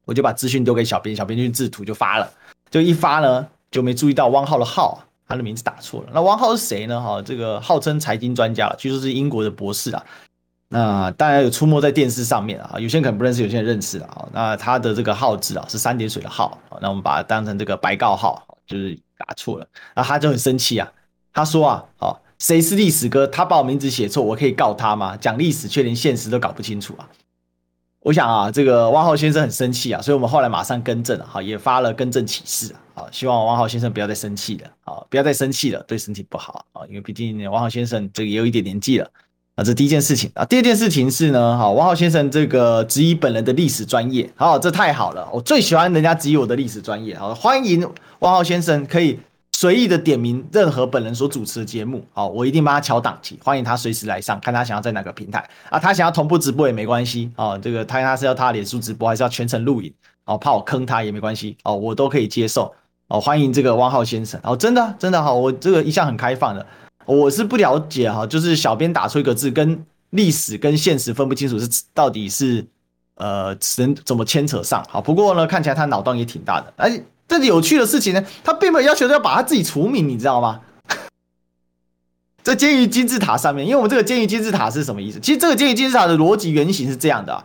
[0.06, 2.32] 我就把资讯丢给小编，小编就制图就发了，
[2.70, 3.48] 就一发呢。
[3.74, 6.10] 就没注意到汪浩的浩，他的名字打错了。
[6.14, 7.02] 那汪浩是谁呢？
[7.02, 10.06] 哈，这个号称财经专家了，据说是英国的博士啊。
[10.70, 14.28] 那当然有出没在电视上面啊，有些人可能不认识，有些人认识啊。
[14.32, 19.68] 那他的这个号字啊是三点水的号，那我们把它当成这个白告号，就是打错了。
[19.96, 20.92] 那他就很生气啊，
[21.34, 23.28] 他说啊，哦，谁是历史哥？
[23.28, 25.16] 他把我名字写错，我可以告他吗？
[25.18, 27.08] 讲历史却连现实都搞不清楚啊。
[28.00, 39.10] 我想啊，这个汪浩先生很生气啊，所以我们后来马上更正了，哈，也发了更正启事啊，好，希望王浩先生不要再生气了，啊，不要再生气了，对身体不好啊，因为毕竟王浩先生这个也有一点年纪了
[39.56, 47.82] 啊，这第一件事情啊，第二件事情是呢，哈，王浩先生这个质疑本人的历史专业，好，这太好了，我最喜欢人家质疑我的历史专业，好，欢迎
[48.20, 49.20] 王浩先生可以。
[49.56, 59.94] 随意的点名任何本人所主持的节目，好，我一定帮他敲档期，欢迎他随时来上，看他想要在哪个平台啊，他想要同步直播也没关系哦，这个他他是要他脸书直播还是要全程录影
[60.26, 62.74] 哦，怕我坑他也没关系哦，我都可以接受
[63.14, 66.66] 哦，欢迎这个汪浩先生哦，真的真的好，我这个一向很开放的，
[67.06, 72.66] 我是不了解哈，就是小编打出一个字跟历史跟现实分不清楚是到底是
[73.18, 77.02] 呃怎怎么牵扯上，好，不过呢看起来他脑洞也挺大的，哎。
[77.26, 80.60] 这个有趣的事情呢，他并没有要求要把他自己除名，你知道吗？
[82.44, 85.20] 在监狱金字塔上面，因为我们这个监狱金字塔是什么意思？
[85.22, 87.44] 其实这个监狱金字塔的逻辑原型是这样的啊，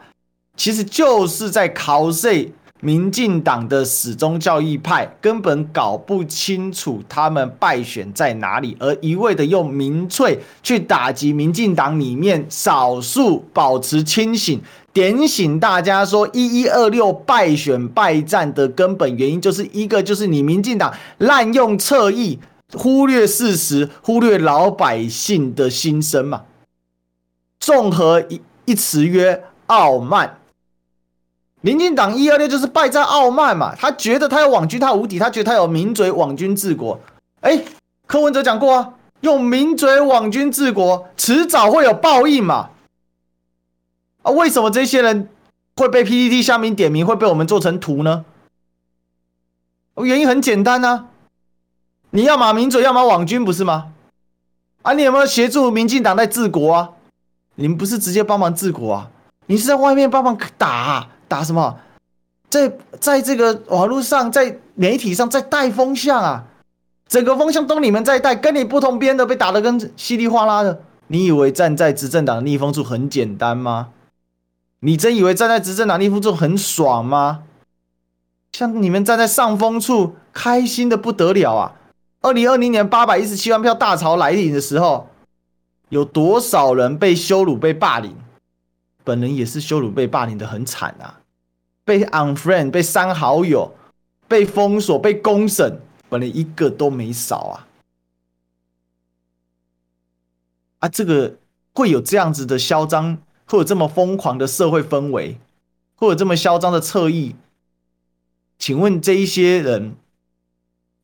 [0.56, 14.60] 其实就是在考试民进党的始终教义派根本搞不清楚他们败选在哪里，而一味的用民粹去打击民进党里面少数保持清醒。
[14.92, 22.38] 点醒大家说，一一二六败选败战的根本原因，就是一个就是你民进党滥用侧翼，
[22.72, 26.42] 忽略事实，忽略老百姓的心声嘛。
[27.60, 30.38] 综合一一词曰傲慢，
[31.68, 33.74] 民进党一二六就是败在傲慢嘛。
[33.76, 36.98] 他觉得他有网军，他无敌，他觉得他有名嘴网军治国。
[37.42, 37.62] 哎，
[38.06, 42.70] 柯文哲讲过啊，用名嘴网军治国，迟早会有报应嘛。
[44.22, 45.28] 啊，为什么这些人
[45.76, 48.24] 会被 PPT 下面点名，会被我们做成图呢？
[49.96, 51.04] 原因很简单呐，
[52.10, 53.92] 你要么名嘴，要么网军，不是吗？
[54.80, 56.90] 啊，你有没有协助民进党在治国啊？
[57.56, 59.10] 你们不是直接帮忙治国啊？
[59.46, 61.78] 你是在外面帮忙打，打什么？
[62.50, 66.44] 在在这个网络上，在媒体上在带风向啊，
[67.06, 70.80] 整个风向都你们在带，跟你不同边的被打得跟稀里哗啦的。
[71.08, 73.88] 你以为站在执政党的逆风处很简单吗？
[74.80, 77.42] 你真以为站在执政党逆风处很爽吗？
[78.52, 81.72] 像你们站在上风处，开心的不得了啊！
[82.22, 85.08] 二零二零年八百一十七万票大潮来临的时候，
[85.90, 88.16] 有多少人被羞辱、被霸凌？
[89.08, 91.22] 本人也是羞辱、被霸凌的很惨啊！
[91.82, 93.74] 被 unfriend、被删好友、
[94.28, 97.66] 被封锁、被公审，本人一个都没少啊！
[100.80, 101.38] 啊，这个
[101.72, 103.16] 会有这样子的嚣张？
[103.46, 105.38] 会有这么疯狂的社会氛围，
[105.94, 107.34] 会有这么嚣张的侧翼？
[108.58, 109.96] 请问这一些人，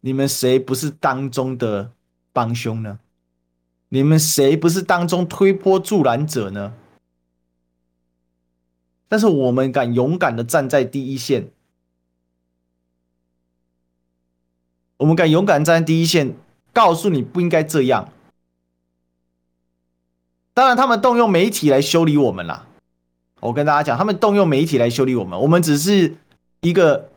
[0.01, 1.93] 你们谁不是当中的
[2.35, 2.99] 帮凶呢？
[3.89, 6.75] 你们谁不是当中推波助澜者呢？
[9.15, 11.49] 但是我们敢勇敢的站在第一线，
[14.97, 16.35] 我们敢勇敢站在第一线，
[16.73, 18.09] 告诉你不应该这样。
[20.53, 22.67] 当然，他们动用媒体来修理我们啦。
[23.39, 26.17] 我跟大家讲，他们动用媒体来修理我们，我们只是
[26.63, 27.09] 一个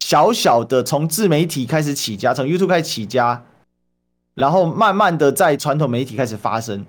[0.00, 3.44] 小小的从自媒体开始起家，从 YouTube 开始起家，
[4.34, 6.84] 然后慢慢的在传统媒体开始发声。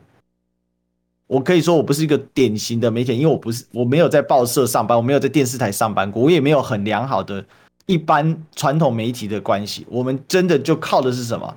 [1.30, 7.46] 我可以说，我不是一个典型的媒体，因为我不是，我没有在报社上班，我没有在电视台上班过，我也没有很良好的
[7.86, 9.86] 一般传统媒体的关系。
[9.90, 11.56] 我们真的就靠的是什么？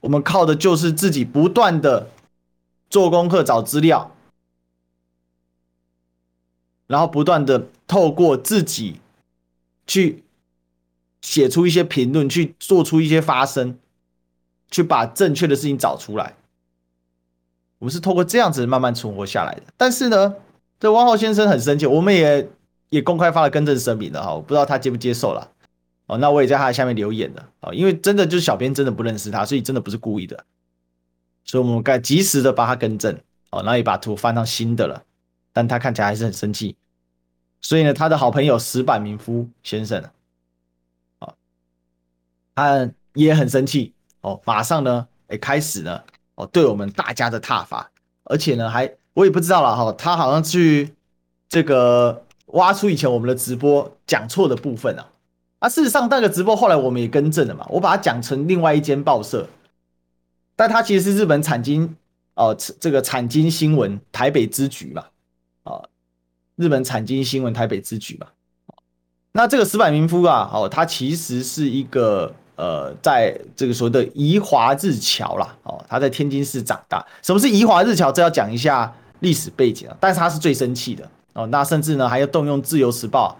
[0.00, 2.08] 我们靠的就是自己不断的。
[2.90, 4.10] 做功课、找资料，
[6.88, 8.96] 然后不断的透过自己
[9.86, 10.24] 去
[11.22, 13.78] 写出一些评论，去做出一些发声，
[14.72, 16.34] 去把正确的事情找出来。
[17.80, 19.62] 我们是透过这样子慢慢存活下来的。
[19.76, 20.36] 但是呢，
[20.78, 22.48] 这汪浩先生很生气，我们也
[22.90, 25.50] 也公开发了更正声明的哈，我不知道他接不接受了。
[26.06, 27.48] 哦，那我也在他的下面留言了。
[27.58, 30.44] 啊，因为真的就是小编真的不认识他，所以真的不是故意的，
[31.44, 33.18] 所以我们该及时的把他更正。
[33.50, 35.02] 哦，然后也把图翻上新的了，
[35.52, 36.76] 但他看起来还是很生气，
[37.60, 40.00] 所以呢，他的好朋友石板民夫先生
[41.18, 41.34] 啊，
[42.54, 43.92] 他也很生气。
[44.20, 46.00] 哦，马上呢，哎，开始呢，
[46.40, 47.90] 哦，对我们大家的踏伐，
[48.24, 50.94] 而且呢，还我也不知道了哈，他好像去
[51.48, 55.06] 这个挖出以前我们的直播讲错的部分啊。
[55.58, 59.46] 啊，事实上，那个直播后来我们也更正了嘛，我把它讲成另外一间报社，
[60.56, 61.94] 但它其实是日本产经
[62.34, 65.04] 哦，这个产经新闻台北支局嘛，
[65.64, 65.82] 啊，
[66.56, 68.28] 日本产经新闻台北支局嘛，
[69.32, 77.02] 那这个石坂明夫啊，哦，他其实是一个呃，在这个所谓的宜华日侨啦，哦，他在天津市长大。
[77.22, 78.12] 什么是宜华日侨？
[78.12, 83.34] 这要讲一下历史背景啊，但是他是最生气的哦，那甚至呢还要动用自由时报。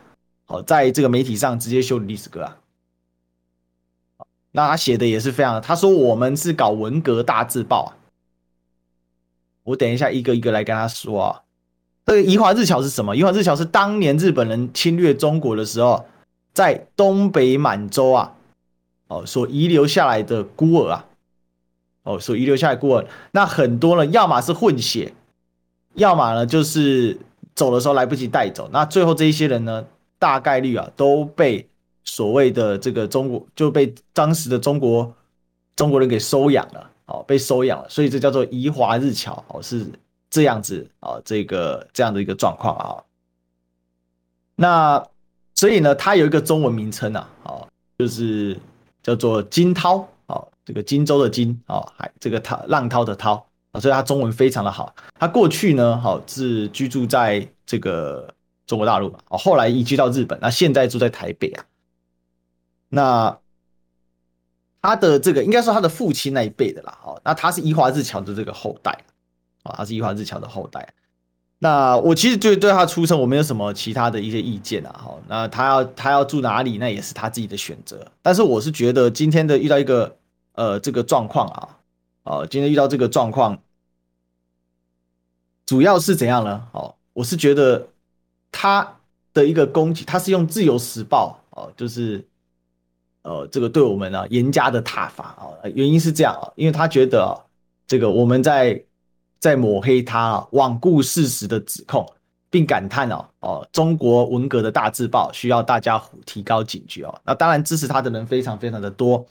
[0.46, 2.56] 哦，在这个媒体上直接修理历史哥啊，
[4.52, 7.90] 那他写的也是非常，他说我们是搞文革大字报啊，
[9.64, 11.42] 我等一下一个一个来跟他说啊。
[12.06, 13.14] 这个宜华日侨是什么？
[13.14, 16.04] 宜华日侨是当年日本人侵略中国的时候，
[16.52, 18.33] 在东北满洲啊，
[19.10, 21.04] 哦，所遗留下来的孤儿啊，
[22.04, 25.12] 哦，所遗留下来孤儿，那很多呢，要么是混血，
[25.94, 27.18] 要么呢就是
[27.54, 29.84] 走的时候来不及带走，那最后这一些人呢？
[30.20, 31.66] 大概率啊都被
[32.04, 35.10] 所谓的这个中国就被当时的中国
[35.74, 39.86] 中国人给收养了，哦，被收养了，所以这叫做移华日侨，哦，是
[40.28, 43.00] 这样子啊，这个这样的一个状况啊。
[44.56, 45.02] 那
[45.54, 47.66] 所以呢，它有一个中文名称啊，哦，
[47.98, 48.54] 就是
[49.02, 54.94] 叫做金涛，哦，这个荆州的荆，哦，还这个涛浪涛的涛啊，所以他中文非常的好。
[55.18, 58.34] 他过去呢，好是居住在这个。
[58.66, 61.64] 中国大陆嘛，哦，后来移居到日本，那现在住在台北啊。
[62.88, 63.36] 那
[64.80, 68.92] 他的这个应该说他的父亲那一辈的啦，哦，那他是伊华日侨的这个后代
[69.64, 70.88] 啊，他是伊华日侨的后代。
[71.60, 78.04] 那我其实对对他出生我没有什么其他的一些意见啊，好，那他要他要住哪里，那也是他自己的选择。
[78.20, 80.16] 但是我是觉得今天的遇到一个
[80.54, 81.68] 呃这个状况啊，
[82.24, 83.56] 哦，今天遇到这个状况，
[85.64, 86.66] 主要是怎样呢？
[86.72, 87.86] 哦，我是觉得。
[88.52, 88.96] 他
[89.32, 92.26] 的一个攻击，他是用《自由时报》哦，就是
[93.22, 95.46] 呃，这个对我们呢严加的挞伐啊。
[95.72, 97.40] 原因是这样啊，因为他觉得
[97.86, 98.84] 这个我们在
[99.40, 102.07] 在抹黑他，罔顾事实的指控，
[102.48, 107.20] 并感叹哦哦，中国文革的大字报需要大家提高警觉哦。
[107.24, 109.26] 那当然支持他的人非常非常的多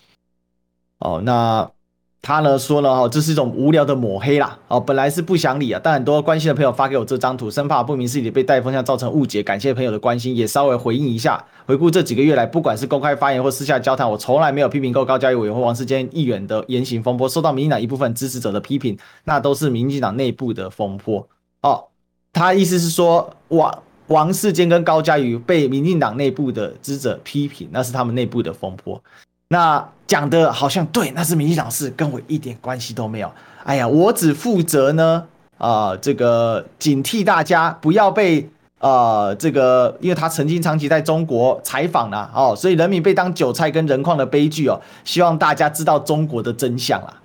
[0.98, 1.72] 哦，那。
[2.22, 11.44] 他呢说呢，哦，这是一种无聊的抹黑啦，哦，本来是不想理啊，但很多关心的朋友发给我这张图，生怕不明事理被带风向造成误解，感谢朋友的关心，也稍微回应一下。
[11.66, 21.26] 回顾这几个月来，不管是公开发言或私下交谈，我从来没有批评过高嘉瑜委员或王世坚议员的言行风波，受到民进党一部分支持者的批评，那都是民进党内部的风波。
[21.62, 21.86] 哦，
[22.34, 29.02] 他意思是说，王王世坚跟高嘉瑜被民进党内部的支持者批评，那是他们内部的风波。
[29.50, 33.32] 那讲的好像对，那是民进党事，跟我一点关系都没有。
[33.64, 35.26] 哎呀，我只负责呢，
[35.58, 38.90] 啊、呃，这个警惕大家不要被啊、
[39.26, 47.22] 呃，这个，因为他曾经长期在中国采访了哦，所以人民被当韭菜跟人矿的悲剧哦，希望大家知道中国的真相啊，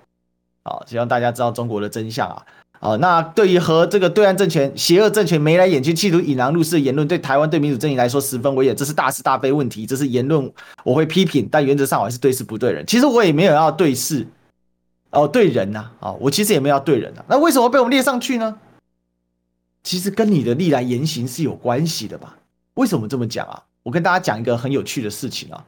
[0.63, 2.43] 哦，希望大家知道中国的真相啊。
[2.81, 10.51] 哦，那对于和这个对岸政权、邪恶政权眉来眼去、企图引狼入室的言论，对台湾、对民主阵营来说十分危险，这是大是大非问题，这是言论
[10.83, 12.85] 我会批评，但原则上我还是对事不对人。
[12.85, 14.27] 其实我也没有要对事，
[15.09, 17.23] 哦，对人呐，啊，我其实也没有要对人呐。
[17.27, 18.55] 那为什么被我们列上去呢？
[19.83, 22.37] 其实跟你的历来言行是有关系的吧？
[22.75, 23.63] 为什么这么讲啊？
[23.83, 25.65] 我跟大家讲一个很有趣的事情啊，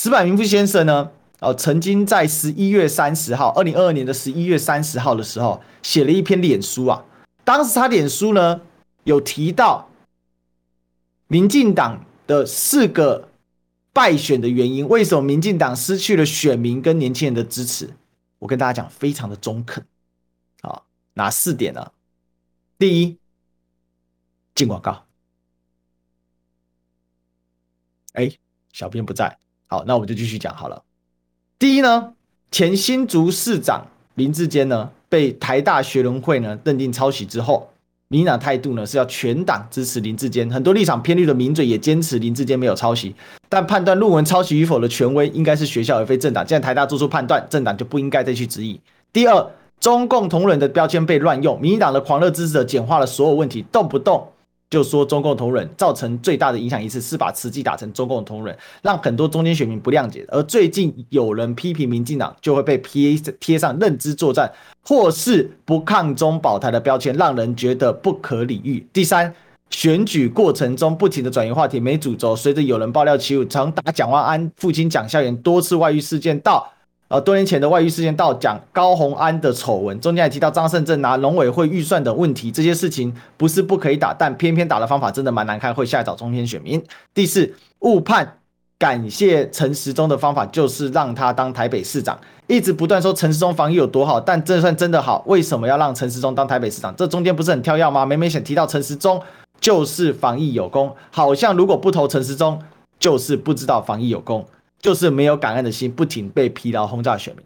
[0.00, 1.10] 石坂民夫先生呢。
[1.40, 7.04] 哦，曾经在十一月三十号，二零二二年的十一月三十号的时候，写了一篇脸书啊。
[7.44, 8.60] 当时他脸书呢
[9.04, 9.88] 有提到
[11.28, 13.28] 民进党的四个
[13.92, 17.88] 败选的原因，为什么民进党失去了选民跟年轻人的支持？
[18.40, 19.86] 我跟大家讲，非常的中肯。
[20.62, 20.82] 啊，
[21.14, 21.92] 哪四点呢？
[22.78, 23.16] 第一，
[24.56, 25.04] 进广告。
[28.14, 28.28] 哎，
[28.72, 30.84] 小编不在，好，那我们就继续讲好了。
[31.58, 32.12] 第一呢，
[32.52, 33.84] 前新竹市长
[34.14, 37.68] 林志坚呢被台大学伦会呢认定抄袭之后，
[38.06, 43.12] 民进党态度呢是要全党支持林志坚，很多立场偏绿的名嘴也坚持林志坚没有抄袭，
[43.48, 48.80] 但判断论文抄袭与否的权威应该是学校而非政党，既然台大做出判断，政党就不应该再去质疑。
[49.12, 49.50] 第二，
[49.80, 54.28] 中共同仁的标签被乱用，民进党的狂热支持者简化了所有问题，动不动
[54.70, 60.24] 就说中共同仁造成最大的影响一次是把慈济打成中共同仁，让很多中间选民不谅解。
[60.28, 64.50] 而最近有人批评民进党，就会被贴贴上认知作战
[64.82, 68.86] 或是不抗中保台的标签，让人觉得不可理喻。
[68.92, 69.34] 第三，
[69.70, 72.36] 选举过程中不停的转移话题，没主轴。
[72.36, 76.70] 随着有人爆料起舞，从打蒋万安父亲蒋孝严多次外遇事件到。
[77.08, 86.82] 呃，多年前的外遇事件到讲高虹安的丑闻，中间还提到张胜政拿农委会预算的问题，这些事情不是不可以打，但偏偏打的方法真的蛮难看，会吓倒中间选民。
[87.14, 88.36] 第四，误判
[88.78, 95.24] 感谢陈时中的方法就是让他当台北市长，一直不断说陈时中防疫有多好，但这算真的好？
[95.26, 96.94] 为什么要让陈时中当台北市长？
[96.94, 98.04] 这中间不是很跳跃吗？
[98.04, 99.18] 每每想提到陈时中
[99.58, 102.60] 就是防疫有功，好像如果不投陈时中，
[103.00, 104.46] 就是不知道防疫有功。
[104.80, 107.44] 就是没有感恩的心，不停被疲劳轰炸选民。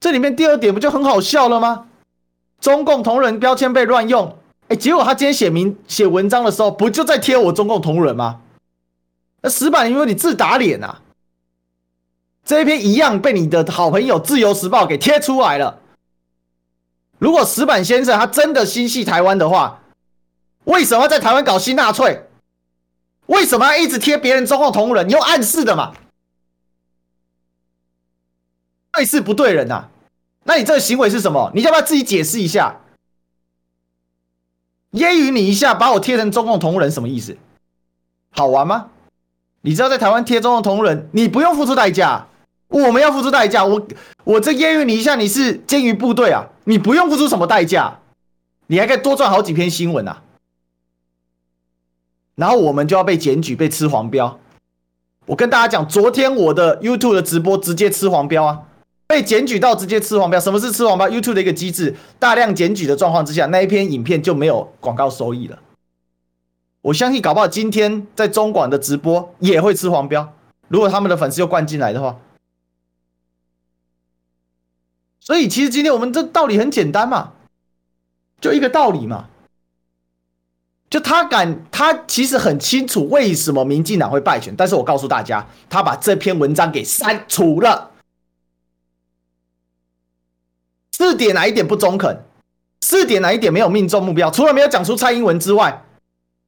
[0.00, 1.86] 这里面第二点不就很好笑了吗？
[2.60, 4.36] 中共同仁标签被乱用，
[4.68, 8.40] 哎，结果他今天写名写文章的时候，不就在贴我中共同仁吗？
[9.40, 11.00] 那石板，因为你自打脸啊！
[12.44, 15.80] 这一篇一样被你的好朋友《自由时报》给贴出来了。
[17.18, 19.80] 如果石板先生他真的心系台湾的话，
[20.64, 22.24] 为什么在台湾搞新纳粹？
[23.26, 25.08] 为什么要一直贴别人中共同仁？
[25.08, 25.92] 你有暗示的嘛？
[28.92, 29.88] 对事不对人呐、啊，
[30.44, 31.50] 那你这个行为是什么？
[31.54, 32.76] 你要不要自己解释一下？
[34.92, 37.36] 揶揄你一下，把我贴成中共同仁，什么意思？
[38.30, 38.90] 好玩吗？
[39.62, 42.26] 你知道在台湾贴中共同仁，你不用付出代价，
[42.68, 43.64] 我们要付出代价。
[43.64, 43.86] 我
[44.24, 48.00] 我这揶揄你一下，你是监狱部队啊，你不用付出什么代价，
[48.66, 50.22] 你还可以多赚好几篇新闻啊。
[52.34, 54.38] 然后我们就要被检举，被吃黄标。
[55.26, 58.62] 我跟大家讲，昨天我的 YouTube 的直播直接吃黄标啊。
[59.12, 65.58] 被检举到直接吃黄标，什么是吃黄标？YouTube 的一个机制，大量检举的状况之下，那一篇影片就没有广告收益了。
[66.80, 70.32] 我相信搞不好今天在中广的直播也会吃黄标，
[70.68, 72.16] 如果他们的粉丝又灌进来的话。
[75.20, 77.34] 所以其实今天我们这道理很简单嘛，
[78.40, 79.26] 就一个道理嘛，
[80.88, 87.91] 就他敢，他其实很清楚为什么民进党会败选，但是我告诉大家，他把这篇文章给删除了。
[91.02, 92.24] 四点哪一点不中肯？
[92.80, 94.30] 四点哪一点没有命中目标？
[94.30, 95.82] 除了没有讲出蔡英文之外，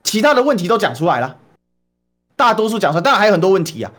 [0.05, 1.39] 其他的问题都讲出来了。
[2.37, 3.91] 大多数讲出来，当然还有很多问题呀、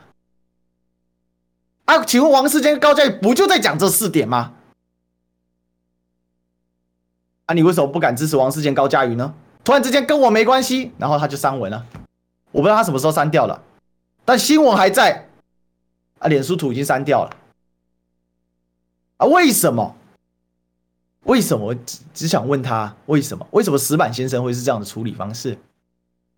[1.84, 1.96] 啊。
[1.96, 4.54] 啊，请问王世坚、高嘉瑜不就在讲这四点吗？
[7.48, 9.34] 啊，你为什么不敢支持王世坚、高嘉瑜呢？
[9.66, 11.86] 突然之间跟我没关系，然后他就删文了。
[12.54, 13.62] 我不知道他什么时候删掉了，
[14.24, 15.28] 但新闻还在。
[16.20, 17.36] 啊，脸书图已经删掉了。
[19.18, 19.94] 啊，为什么？
[21.26, 21.76] 为什么？
[21.76, 23.46] 只只想问他为什么？
[23.52, 25.58] 为什么石板先生会是这样的处理方式？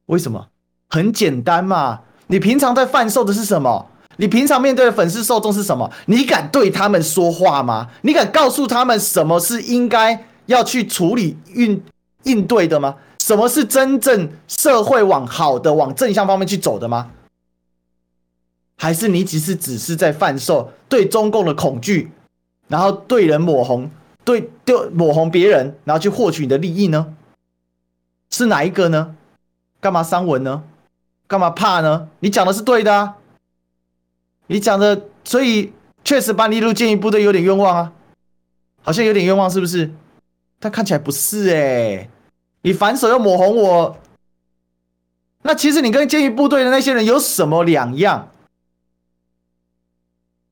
[0.08, 0.48] 为什么？
[0.90, 2.02] 很简单嘛！
[2.28, 3.86] 你平常在贩售的是什么？
[4.16, 5.92] 你平常面对的粉丝受众是什么？
[6.08, 7.90] 你敢对他们说话吗？
[8.02, 11.84] 你敢告诉他们什么是应该要去处理应
[12.24, 12.96] 应对的吗？
[13.20, 17.12] 什么是真正社会往好的、往正向方面去走的吗？
[18.78, 22.12] 还是你只是只是在贩售对中共的恐惧，
[22.70, 23.92] 然后对人抹红？
[24.28, 27.16] 对，就抹红别人，然后去获取你的利益呢？
[28.30, 29.16] 是哪一个呢？
[29.80, 30.66] 干嘛删文呢？
[31.28, 32.10] 干嘛怕呢？
[32.20, 33.16] 你讲的是对的啊！
[34.48, 35.72] 你讲的，所以
[36.04, 37.94] 确实把你入监狱部队有点冤枉啊，
[38.82, 39.90] 好像有点冤枉，是不是？
[40.60, 42.10] 但看起来不是哎，
[42.64, 43.98] 你反手又抹红我，
[45.44, 48.30] 那其实你跟监狱部队的那些人有什么两样？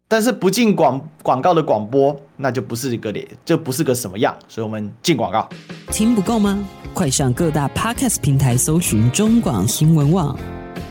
[0.07, 4.35] 但是不进广广告的广播，那就不是一个脸，就不是个什么样。
[4.47, 5.49] 所以我们进广告。
[5.91, 6.63] 听不够吗？
[6.93, 10.37] 快上各大 Podcast 平台搜寻中广新闻网，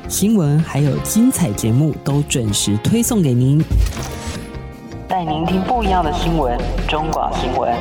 [0.08, 3.62] 新闻还有精彩节目都准时推送给您，
[5.06, 6.58] 带您听不一样的新闻。
[6.88, 7.72] 中广新闻，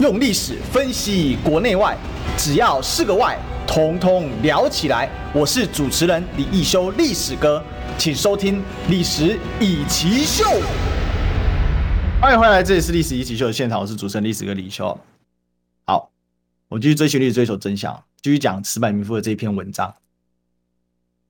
[0.00, 1.96] 用历史分析国内外，
[2.36, 3.36] 只要是个“外”。
[3.72, 5.08] 通通聊起来！
[5.32, 7.62] 我是主持人李易修，历史哥，
[7.96, 8.56] 请收听
[8.88, 10.42] 《历史以奇秀》。
[12.20, 14.98] 欢迎回来，这里是《历史以奇秀》的现场，我是主持人历史哥李修。
[15.86, 16.10] 好，
[16.68, 19.94] 我继续追寻历史，追求真相，继续讲失败民夫的这一篇文章。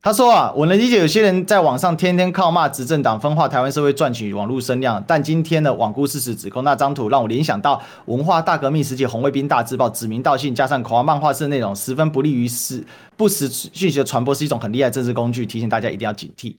[0.03, 12.83] 他说啊，我能理解有些人在网上天天靠骂执政党分化台湾社会赚取网络声量，但今天的罔顾事实指控那张图让我联想到文化大革命时期红卫兵大字报指名道姓加上口号漫画式内容，十分不利于实
[13.19, 16.57] 不实讯息的传播，是一种很厉害的政治工具，提醒大家一定要警惕。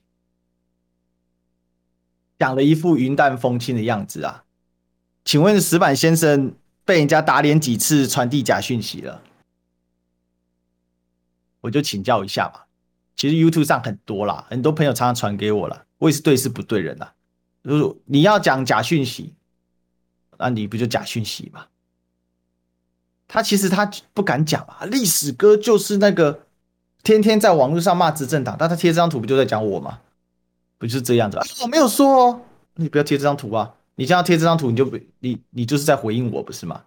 [2.38, 4.44] 讲了一副云淡风轻的样子啊，
[5.24, 9.20] 请问石板先生被人家打脸几次，传递假讯息了，
[11.62, 12.60] 我就请教一下嘛。
[13.22, 17.06] 其实 YouTube 上很多啦，很多朋友常常传给我了，我也是对事不对人呐。
[17.62, 19.32] 如果你要讲假讯息，
[20.38, 21.66] 那你不就假讯息吗？
[23.28, 26.46] 他其实他不敢讲啊，历史哥就是那个
[27.04, 30.00] 天天在网络上骂执政党，但他贴这张图不就在讲我吗？
[30.76, 31.44] 不就是这样子啊？
[31.62, 32.40] 我没有说哦，
[32.74, 33.72] 你不要贴这张图啊！
[33.94, 36.82] 你这样贴这张图，你就不你你就是在回应我，不是吗？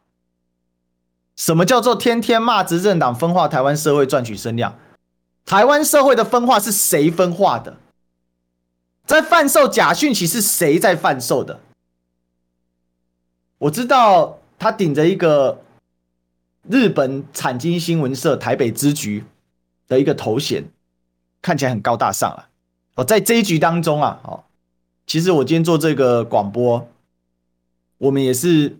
[1.38, 4.77] 什么叫做天天骂执政党，分化台湾社会，赚取声量？
[5.46, 7.78] 台湾社会的分化是谁分化的？
[9.06, 11.62] 在贩售假讯息是谁在贩售的？
[13.60, 15.62] 我知道他顶着一个
[16.68, 19.24] 日本产经新闻社台北支局
[19.88, 20.64] 的一个头衔，
[21.41, 22.50] 看起来很高大上啊。
[22.96, 24.43] 哦，在这一局当中啊，哦，
[25.06, 26.89] 其实我今天做这个广播，
[28.00, 28.78] 我们也是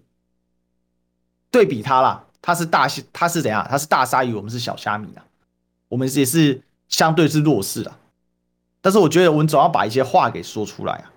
[1.52, 2.26] 对比他啦。
[2.42, 3.66] 他是大，他是怎样？
[3.70, 5.26] 他是大鲨鱼，我们是小虾米啊。
[5.96, 7.98] 我们也是相对是弱势啊。
[8.82, 11.14] 但是我觉得我们总要把一些话给说出来啊！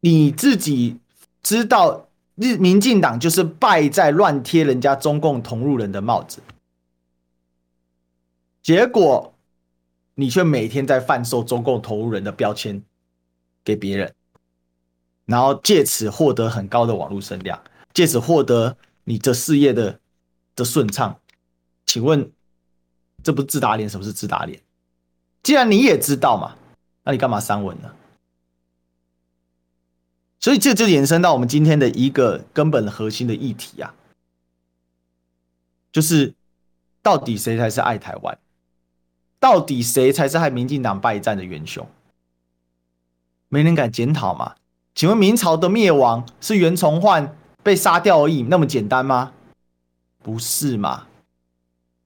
[0.00, 1.00] 你自己
[1.42, 6.42] 知道，日民进党就是败在乱贴人家中共同路人的帽子，
[8.62, 9.34] 结果
[10.14, 12.82] 你却每天在贩售中共同路人的标签
[13.64, 14.14] 给别人，
[15.24, 17.58] 然后借此获得很高的网络声量，
[17.94, 19.98] 借此获得你这事业的
[20.54, 21.18] 的顺畅。
[21.98, 22.30] 请问？
[23.24, 23.90] 这不是自打脸？
[23.90, 24.62] 什么是自打脸？
[25.42, 26.54] 既然你也知道嘛，
[27.02, 27.90] 那你干嘛删文呢？
[30.38, 33.92] 所以这就延伸到我们今天的一个根本核心的议题啊，
[35.90, 36.32] 就是
[37.02, 38.38] 到底谁才是爱台湾？
[39.40, 41.84] 到底谁才是害民进党败战的元凶？
[43.48, 44.54] 没人敢检讨吗？
[44.94, 49.32] 请问明朝的灭亡是袁崇焕被杀掉而已，那么简单吗？
[50.22, 51.07] 不是嘛？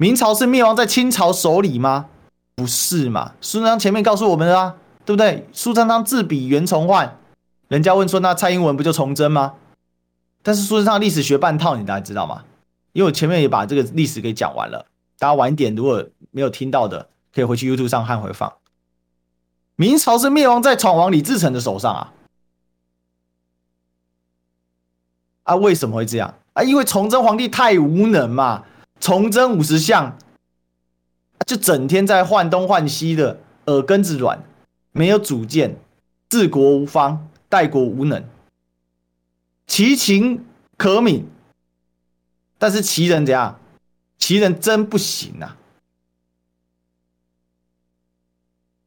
[0.03, 2.07] 明朝是灭亡在清朝手里吗？
[2.57, 3.35] 不是嘛？
[3.41, 4.75] 苏贞昌前面告诉我们的啊，
[5.05, 5.47] 对不对？
[5.53, 7.21] 苏贞昌自比袁崇焕，
[7.69, 9.55] 人家问说那蔡英文不就崇祯吗？
[10.43, 12.43] 但是苏贞昌历史学半套，你大家知道吗？
[12.95, 14.87] 因为我前面也把这个历史给讲完了，
[15.21, 18.53] 大家晚一点如果没有听到的，可以回去 YouTube 上看回放。
[19.77, 22.13] 明朝是灭亡在闯王李自成的手上啊！
[25.45, 26.65] 啊，为什么会这样啊？
[26.65, 28.65] 因为崇祯皇帝太无能嘛。
[29.03, 30.17] 崇祯五十相，
[31.45, 34.41] 就整天在换东换西的，耳根子软，
[34.93, 35.77] 没有主见，
[36.29, 38.23] 治国无方，代国无能，
[39.67, 40.45] 其情
[40.77, 41.25] 可悯，
[42.59, 43.59] 但是其人怎样？
[44.19, 45.57] 其人真不行啊！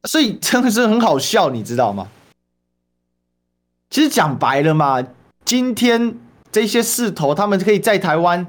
[0.04, 2.08] 所以真的是很好笑，你知道吗？
[3.90, 5.06] 其实讲白了嘛，
[5.44, 6.18] 今天
[6.50, 8.46] 这些势头，他们可以在台湾。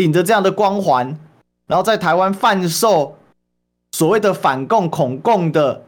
[0.00, 1.14] 顶着这样的光环，
[1.66, 3.18] 然后在台湾贩售
[3.92, 5.84] 所谓的反共、恐共的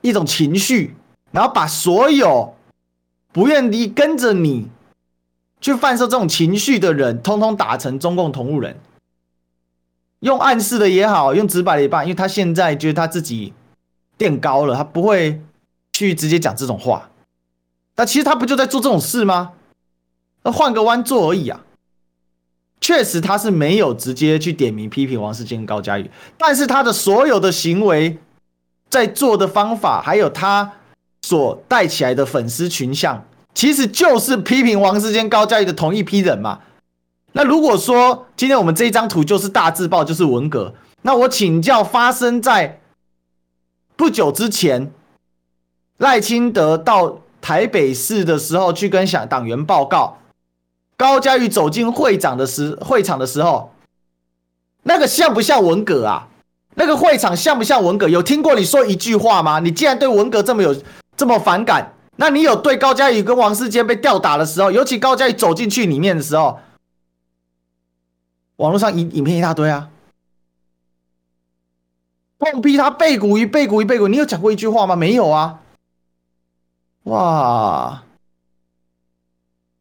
[0.00, 0.96] 一种情绪，
[1.30, 2.54] 然后把所有
[3.34, 4.70] 不愿意跟着你
[5.60, 8.80] 去贩售这种情绪的人，通通打成中共同路人。
[10.20, 13.52] 用暗示的也好，用直白的也罢，因为他现在觉得他自己
[14.16, 15.38] 垫高了，他不会
[15.92, 17.10] 去直接讲这种话。
[17.94, 19.52] 但其实他不就在做这种事吗？
[20.44, 21.60] 那换个弯做而已啊。
[22.80, 28.18] 确实，他是没有直接去点名批评王世坚、高嘉瑜，但是他的所有的行为，
[28.88, 30.72] 在做的方法，还有他
[31.22, 33.22] 所带起来的粉丝群像，
[33.54, 36.60] 其实就是批评王世坚、高嘉瑜的同一批人嘛。
[37.32, 42.80] 那如果说今天我们这一张图就是大字报，就是文革，那我请教，发生在
[43.94, 44.90] 不久之前，
[45.98, 50.16] 赖清德到台北市的时候，去跟想党员报告。
[51.00, 53.72] 高嘉宇走进会长的时会场的时候，
[54.82, 56.28] 那个像不像文革啊？
[56.74, 58.06] 那个会场像不像文革？
[58.06, 59.60] 有听过你说一句话吗？
[59.60, 60.76] 你既然对文革这么有
[61.16, 66.60] 这么反感，那你有对高嘉宇跟王世坚被吊打的时候，尤其高嘉宇走进去里面的时候，
[68.56, 69.88] 网络上影影片一大堆啊，
[72.38, 74.94] 痛批他背骨鱼背骨鱼背骨，你有讲过一句话吗？
[74.94, 75.60] 没有啊，
[77.04, 78.02] 哇！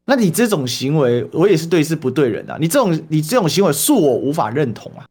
[0.09, 2.57] 那你这种行为，我也是对事不对人啊！
[2.59, 5.05] 你这种你这种行为，恕我无法认同啊！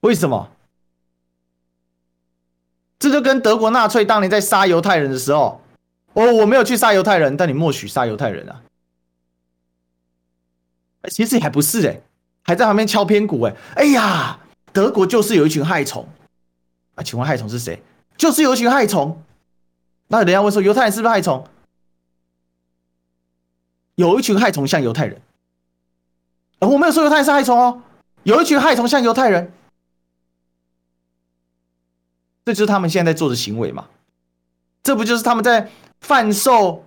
[0.00, 0.50] 为什么？
[2.98, 5.62] 这就跟德国纳粹当年在杀犹太人的时候，
[6.12, 8.60] 哦我没有去杀犹太人，但你默许杀犹太人啊！
[11.08, 11.98] 其实还不是哎，
[12.42, 13.56] 还在旁边敲边鼓哎！
[13.76, 14.38] 哎呀，
[14.74, 16.06] 德国就是有一群害虫
[16.96, 17.02] 啊！
[17.02, 17.82] 请问害虫是谁？
[18.18, 19.22] 就是有一群害虫。
[20.08, 21.42] 那人家问说，犹太人是不是害虫？
[23.96, 25.20] 有一群害虫像犹太人，
[26.60, 27.82] 我没有说犹太人是害虫哦，
[28.22, 29.52] 有一群害虫像犹太人，
[32.44, 33.86] 这就是他们现在在做的行为嘛？
[34.82, 35.70] 这不就是他们在
[36.02, 36.84] 贩售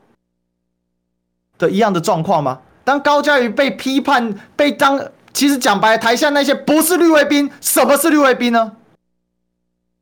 [1.58, 2.62] 的一样的状况吗？
[2.84, 5.04] 当高嘉瑜被批判，被当，
[5.34, 8.78] 其实讲白，台下那些不是绿卫兵，什么是绿卫兵呢？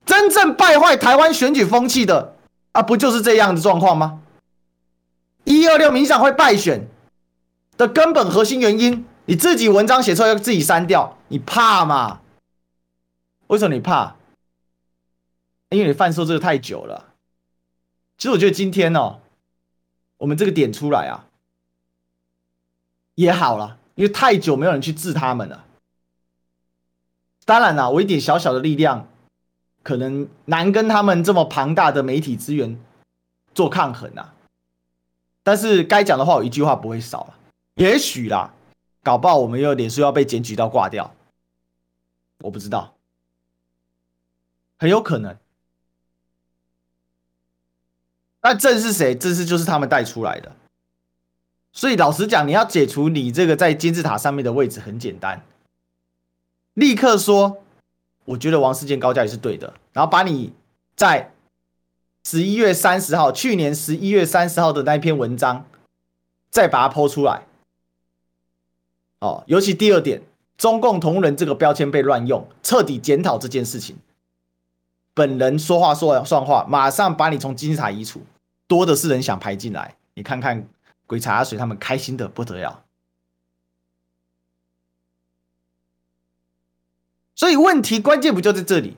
[0.06, 2.36] 真正败坏台湾选举风气的
[2.74, 4.22] 啊，不就是这样的状况吗？
[5.46, 6.86] 一二六民进党会败选。
[7.78, 12.22] 的根本核心原因，你自己文章写出来要自己删掉，你怕吗？
[13.48, 14.16] 为什么你怕？
[15.70, 17.14] 因为你犯错这个太久了。
[18.18, 19.20] 其实我觉得今天哦，
[20.18, 21.28] 我们这个点出来啊，
[23.16, 25.66] 也好了，因为太久没有人去治他们了。
[27.46, 29.08] 当然了，我一点小小的力量，
[29.84, 32.80] 可能难跟他们这么庞大的媒体资源
[33.54, 34.34] 做抗衡啊。
[35.44, 37.34] 但是该讲的话，我一句话不会少了。
[37.78, 38.54] 也许啦，
[39.04, 41.14] 搞不好我们又脸书要被检举到挂掉，
[42.40, 42.96] 我不知道，
[44.80, 45.38] 很有可能。
[48.42, 49.16] 那这是谁？
[49.16, 50.56] 这是就是他们带出来的。
[51.72, 55.44] 所以老实讲，你要解除你这个在金字塔上面的位置很简单，
[56.74, 57.64] 立刻说，
[58.26, 60.52] 我觉得王世坚高嘉瑜是对的，然后把你
[60.96, 61.32] 在
[62.26, 65.68] 十一月三十号，去年十一月三十号的那篇文章，
[66.50, 67.46] 再把它抛出来。
[69.20, 70.22] 哦，尤其第二点，
[70.58, 73.98] 中共同仁这个标签被乱用，彻底检讨这件事情。
[75.14, 78.22] 本人说话说算话，马上把你从金字塔移除，
[78.68, 79.96] 多的是人想排进来。
[80.14, 80.68] 你看看
[81.08, 82.84] 鬼茶水他们开心的不得了。
[87.36, 88.98] 所以问题关键不就在这里？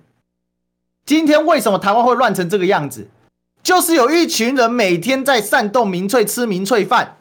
[1.05, 3.07] 今天为什么台湾会乱成这个样子？
[3.63, 7.17] 就是有一群人每天在煽动民粹，吃民粹饭，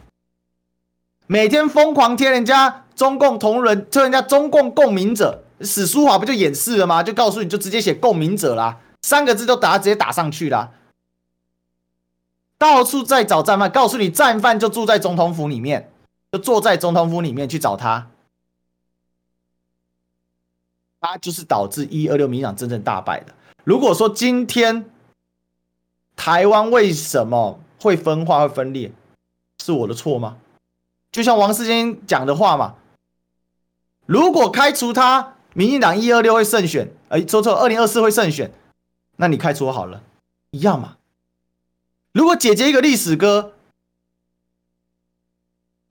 [1.28, 2.86] 每天疯狂贴人家。
[2.98, 7.00] 中共同仁，就人家中共共鸣者，史书华不就演示了吗？
[7.00, 10.72] 就告诉你就直接写共鸣者啦，三个字都打直接打上去啦。
[12.58, 15.92] 到处在找战犯，告诉你战犯就住在总统府里面，
[16.32, 18.10] 就坐在总统府里面去找他，
[21.00, 23.32] 他就是导致一二六民党真正大败的。
[23.62, 24.90] 如果说今天
[26.16, 28.90] 台湾为什么会分化会分裂，
[29.62, 30.36] 是我的错吗？
[31.12, 32.74] 就像王世坚讲的话嘛。
[34.08, 38.50] 如果开除他，民进党一二六会胜选，哎，说错，二零二四会胜选，
[39.16, 40.00] 那你开除我好了，
[40.50, 40.96] 一样嘛。
[42.12, 43.52] 如果解决一个历史哥，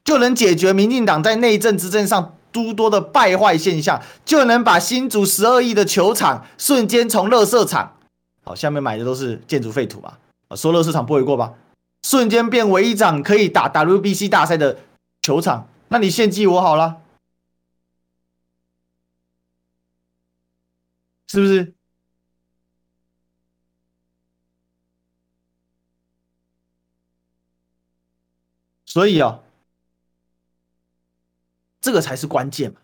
[0.03, 7.97] 就能解决民进党在内政执政上诸多的败坏现象，就能把新竹十二亿的球场瞬间从垃圾场，
[8.43, 10.13] 好，下面买的都是建筑废土嘛，
[10.55, 11.53] 说垃圾场不为过吧，
[12.01, 14.79] 瞬间变为一场可以打 WBC 大赛的
[15.21, 16.95] 球场，那你献祭我好了。
[21.27, 21.73] 是不是？
[28.85, 29.43] 所以啊，
[31.81, 32.81] 这个才是关键嘛。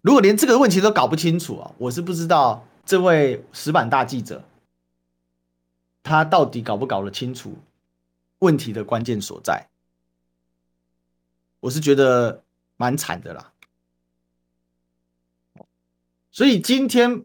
[0.00, 4.42] 如果连这个问题都搞不清楚啊，我是不知道这位石板大记者
[6.02, 7.58] 他到底搞不搞得清楚
[8.38, 9.68] 问题的关键所在。
[11.60, 12.42] 我是觉得
[12.76, 13.52] 蛮惨的啦。
[16.38, 17.24] 所以今天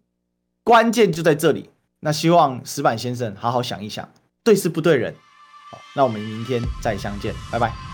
[0.63, 4.09] 关键就在这里，那希望石板先生好好想一想，
[4.43, 5.13] 对事不对人。
[5.71, 7.92] 好，那我们明天再相见，拜拜。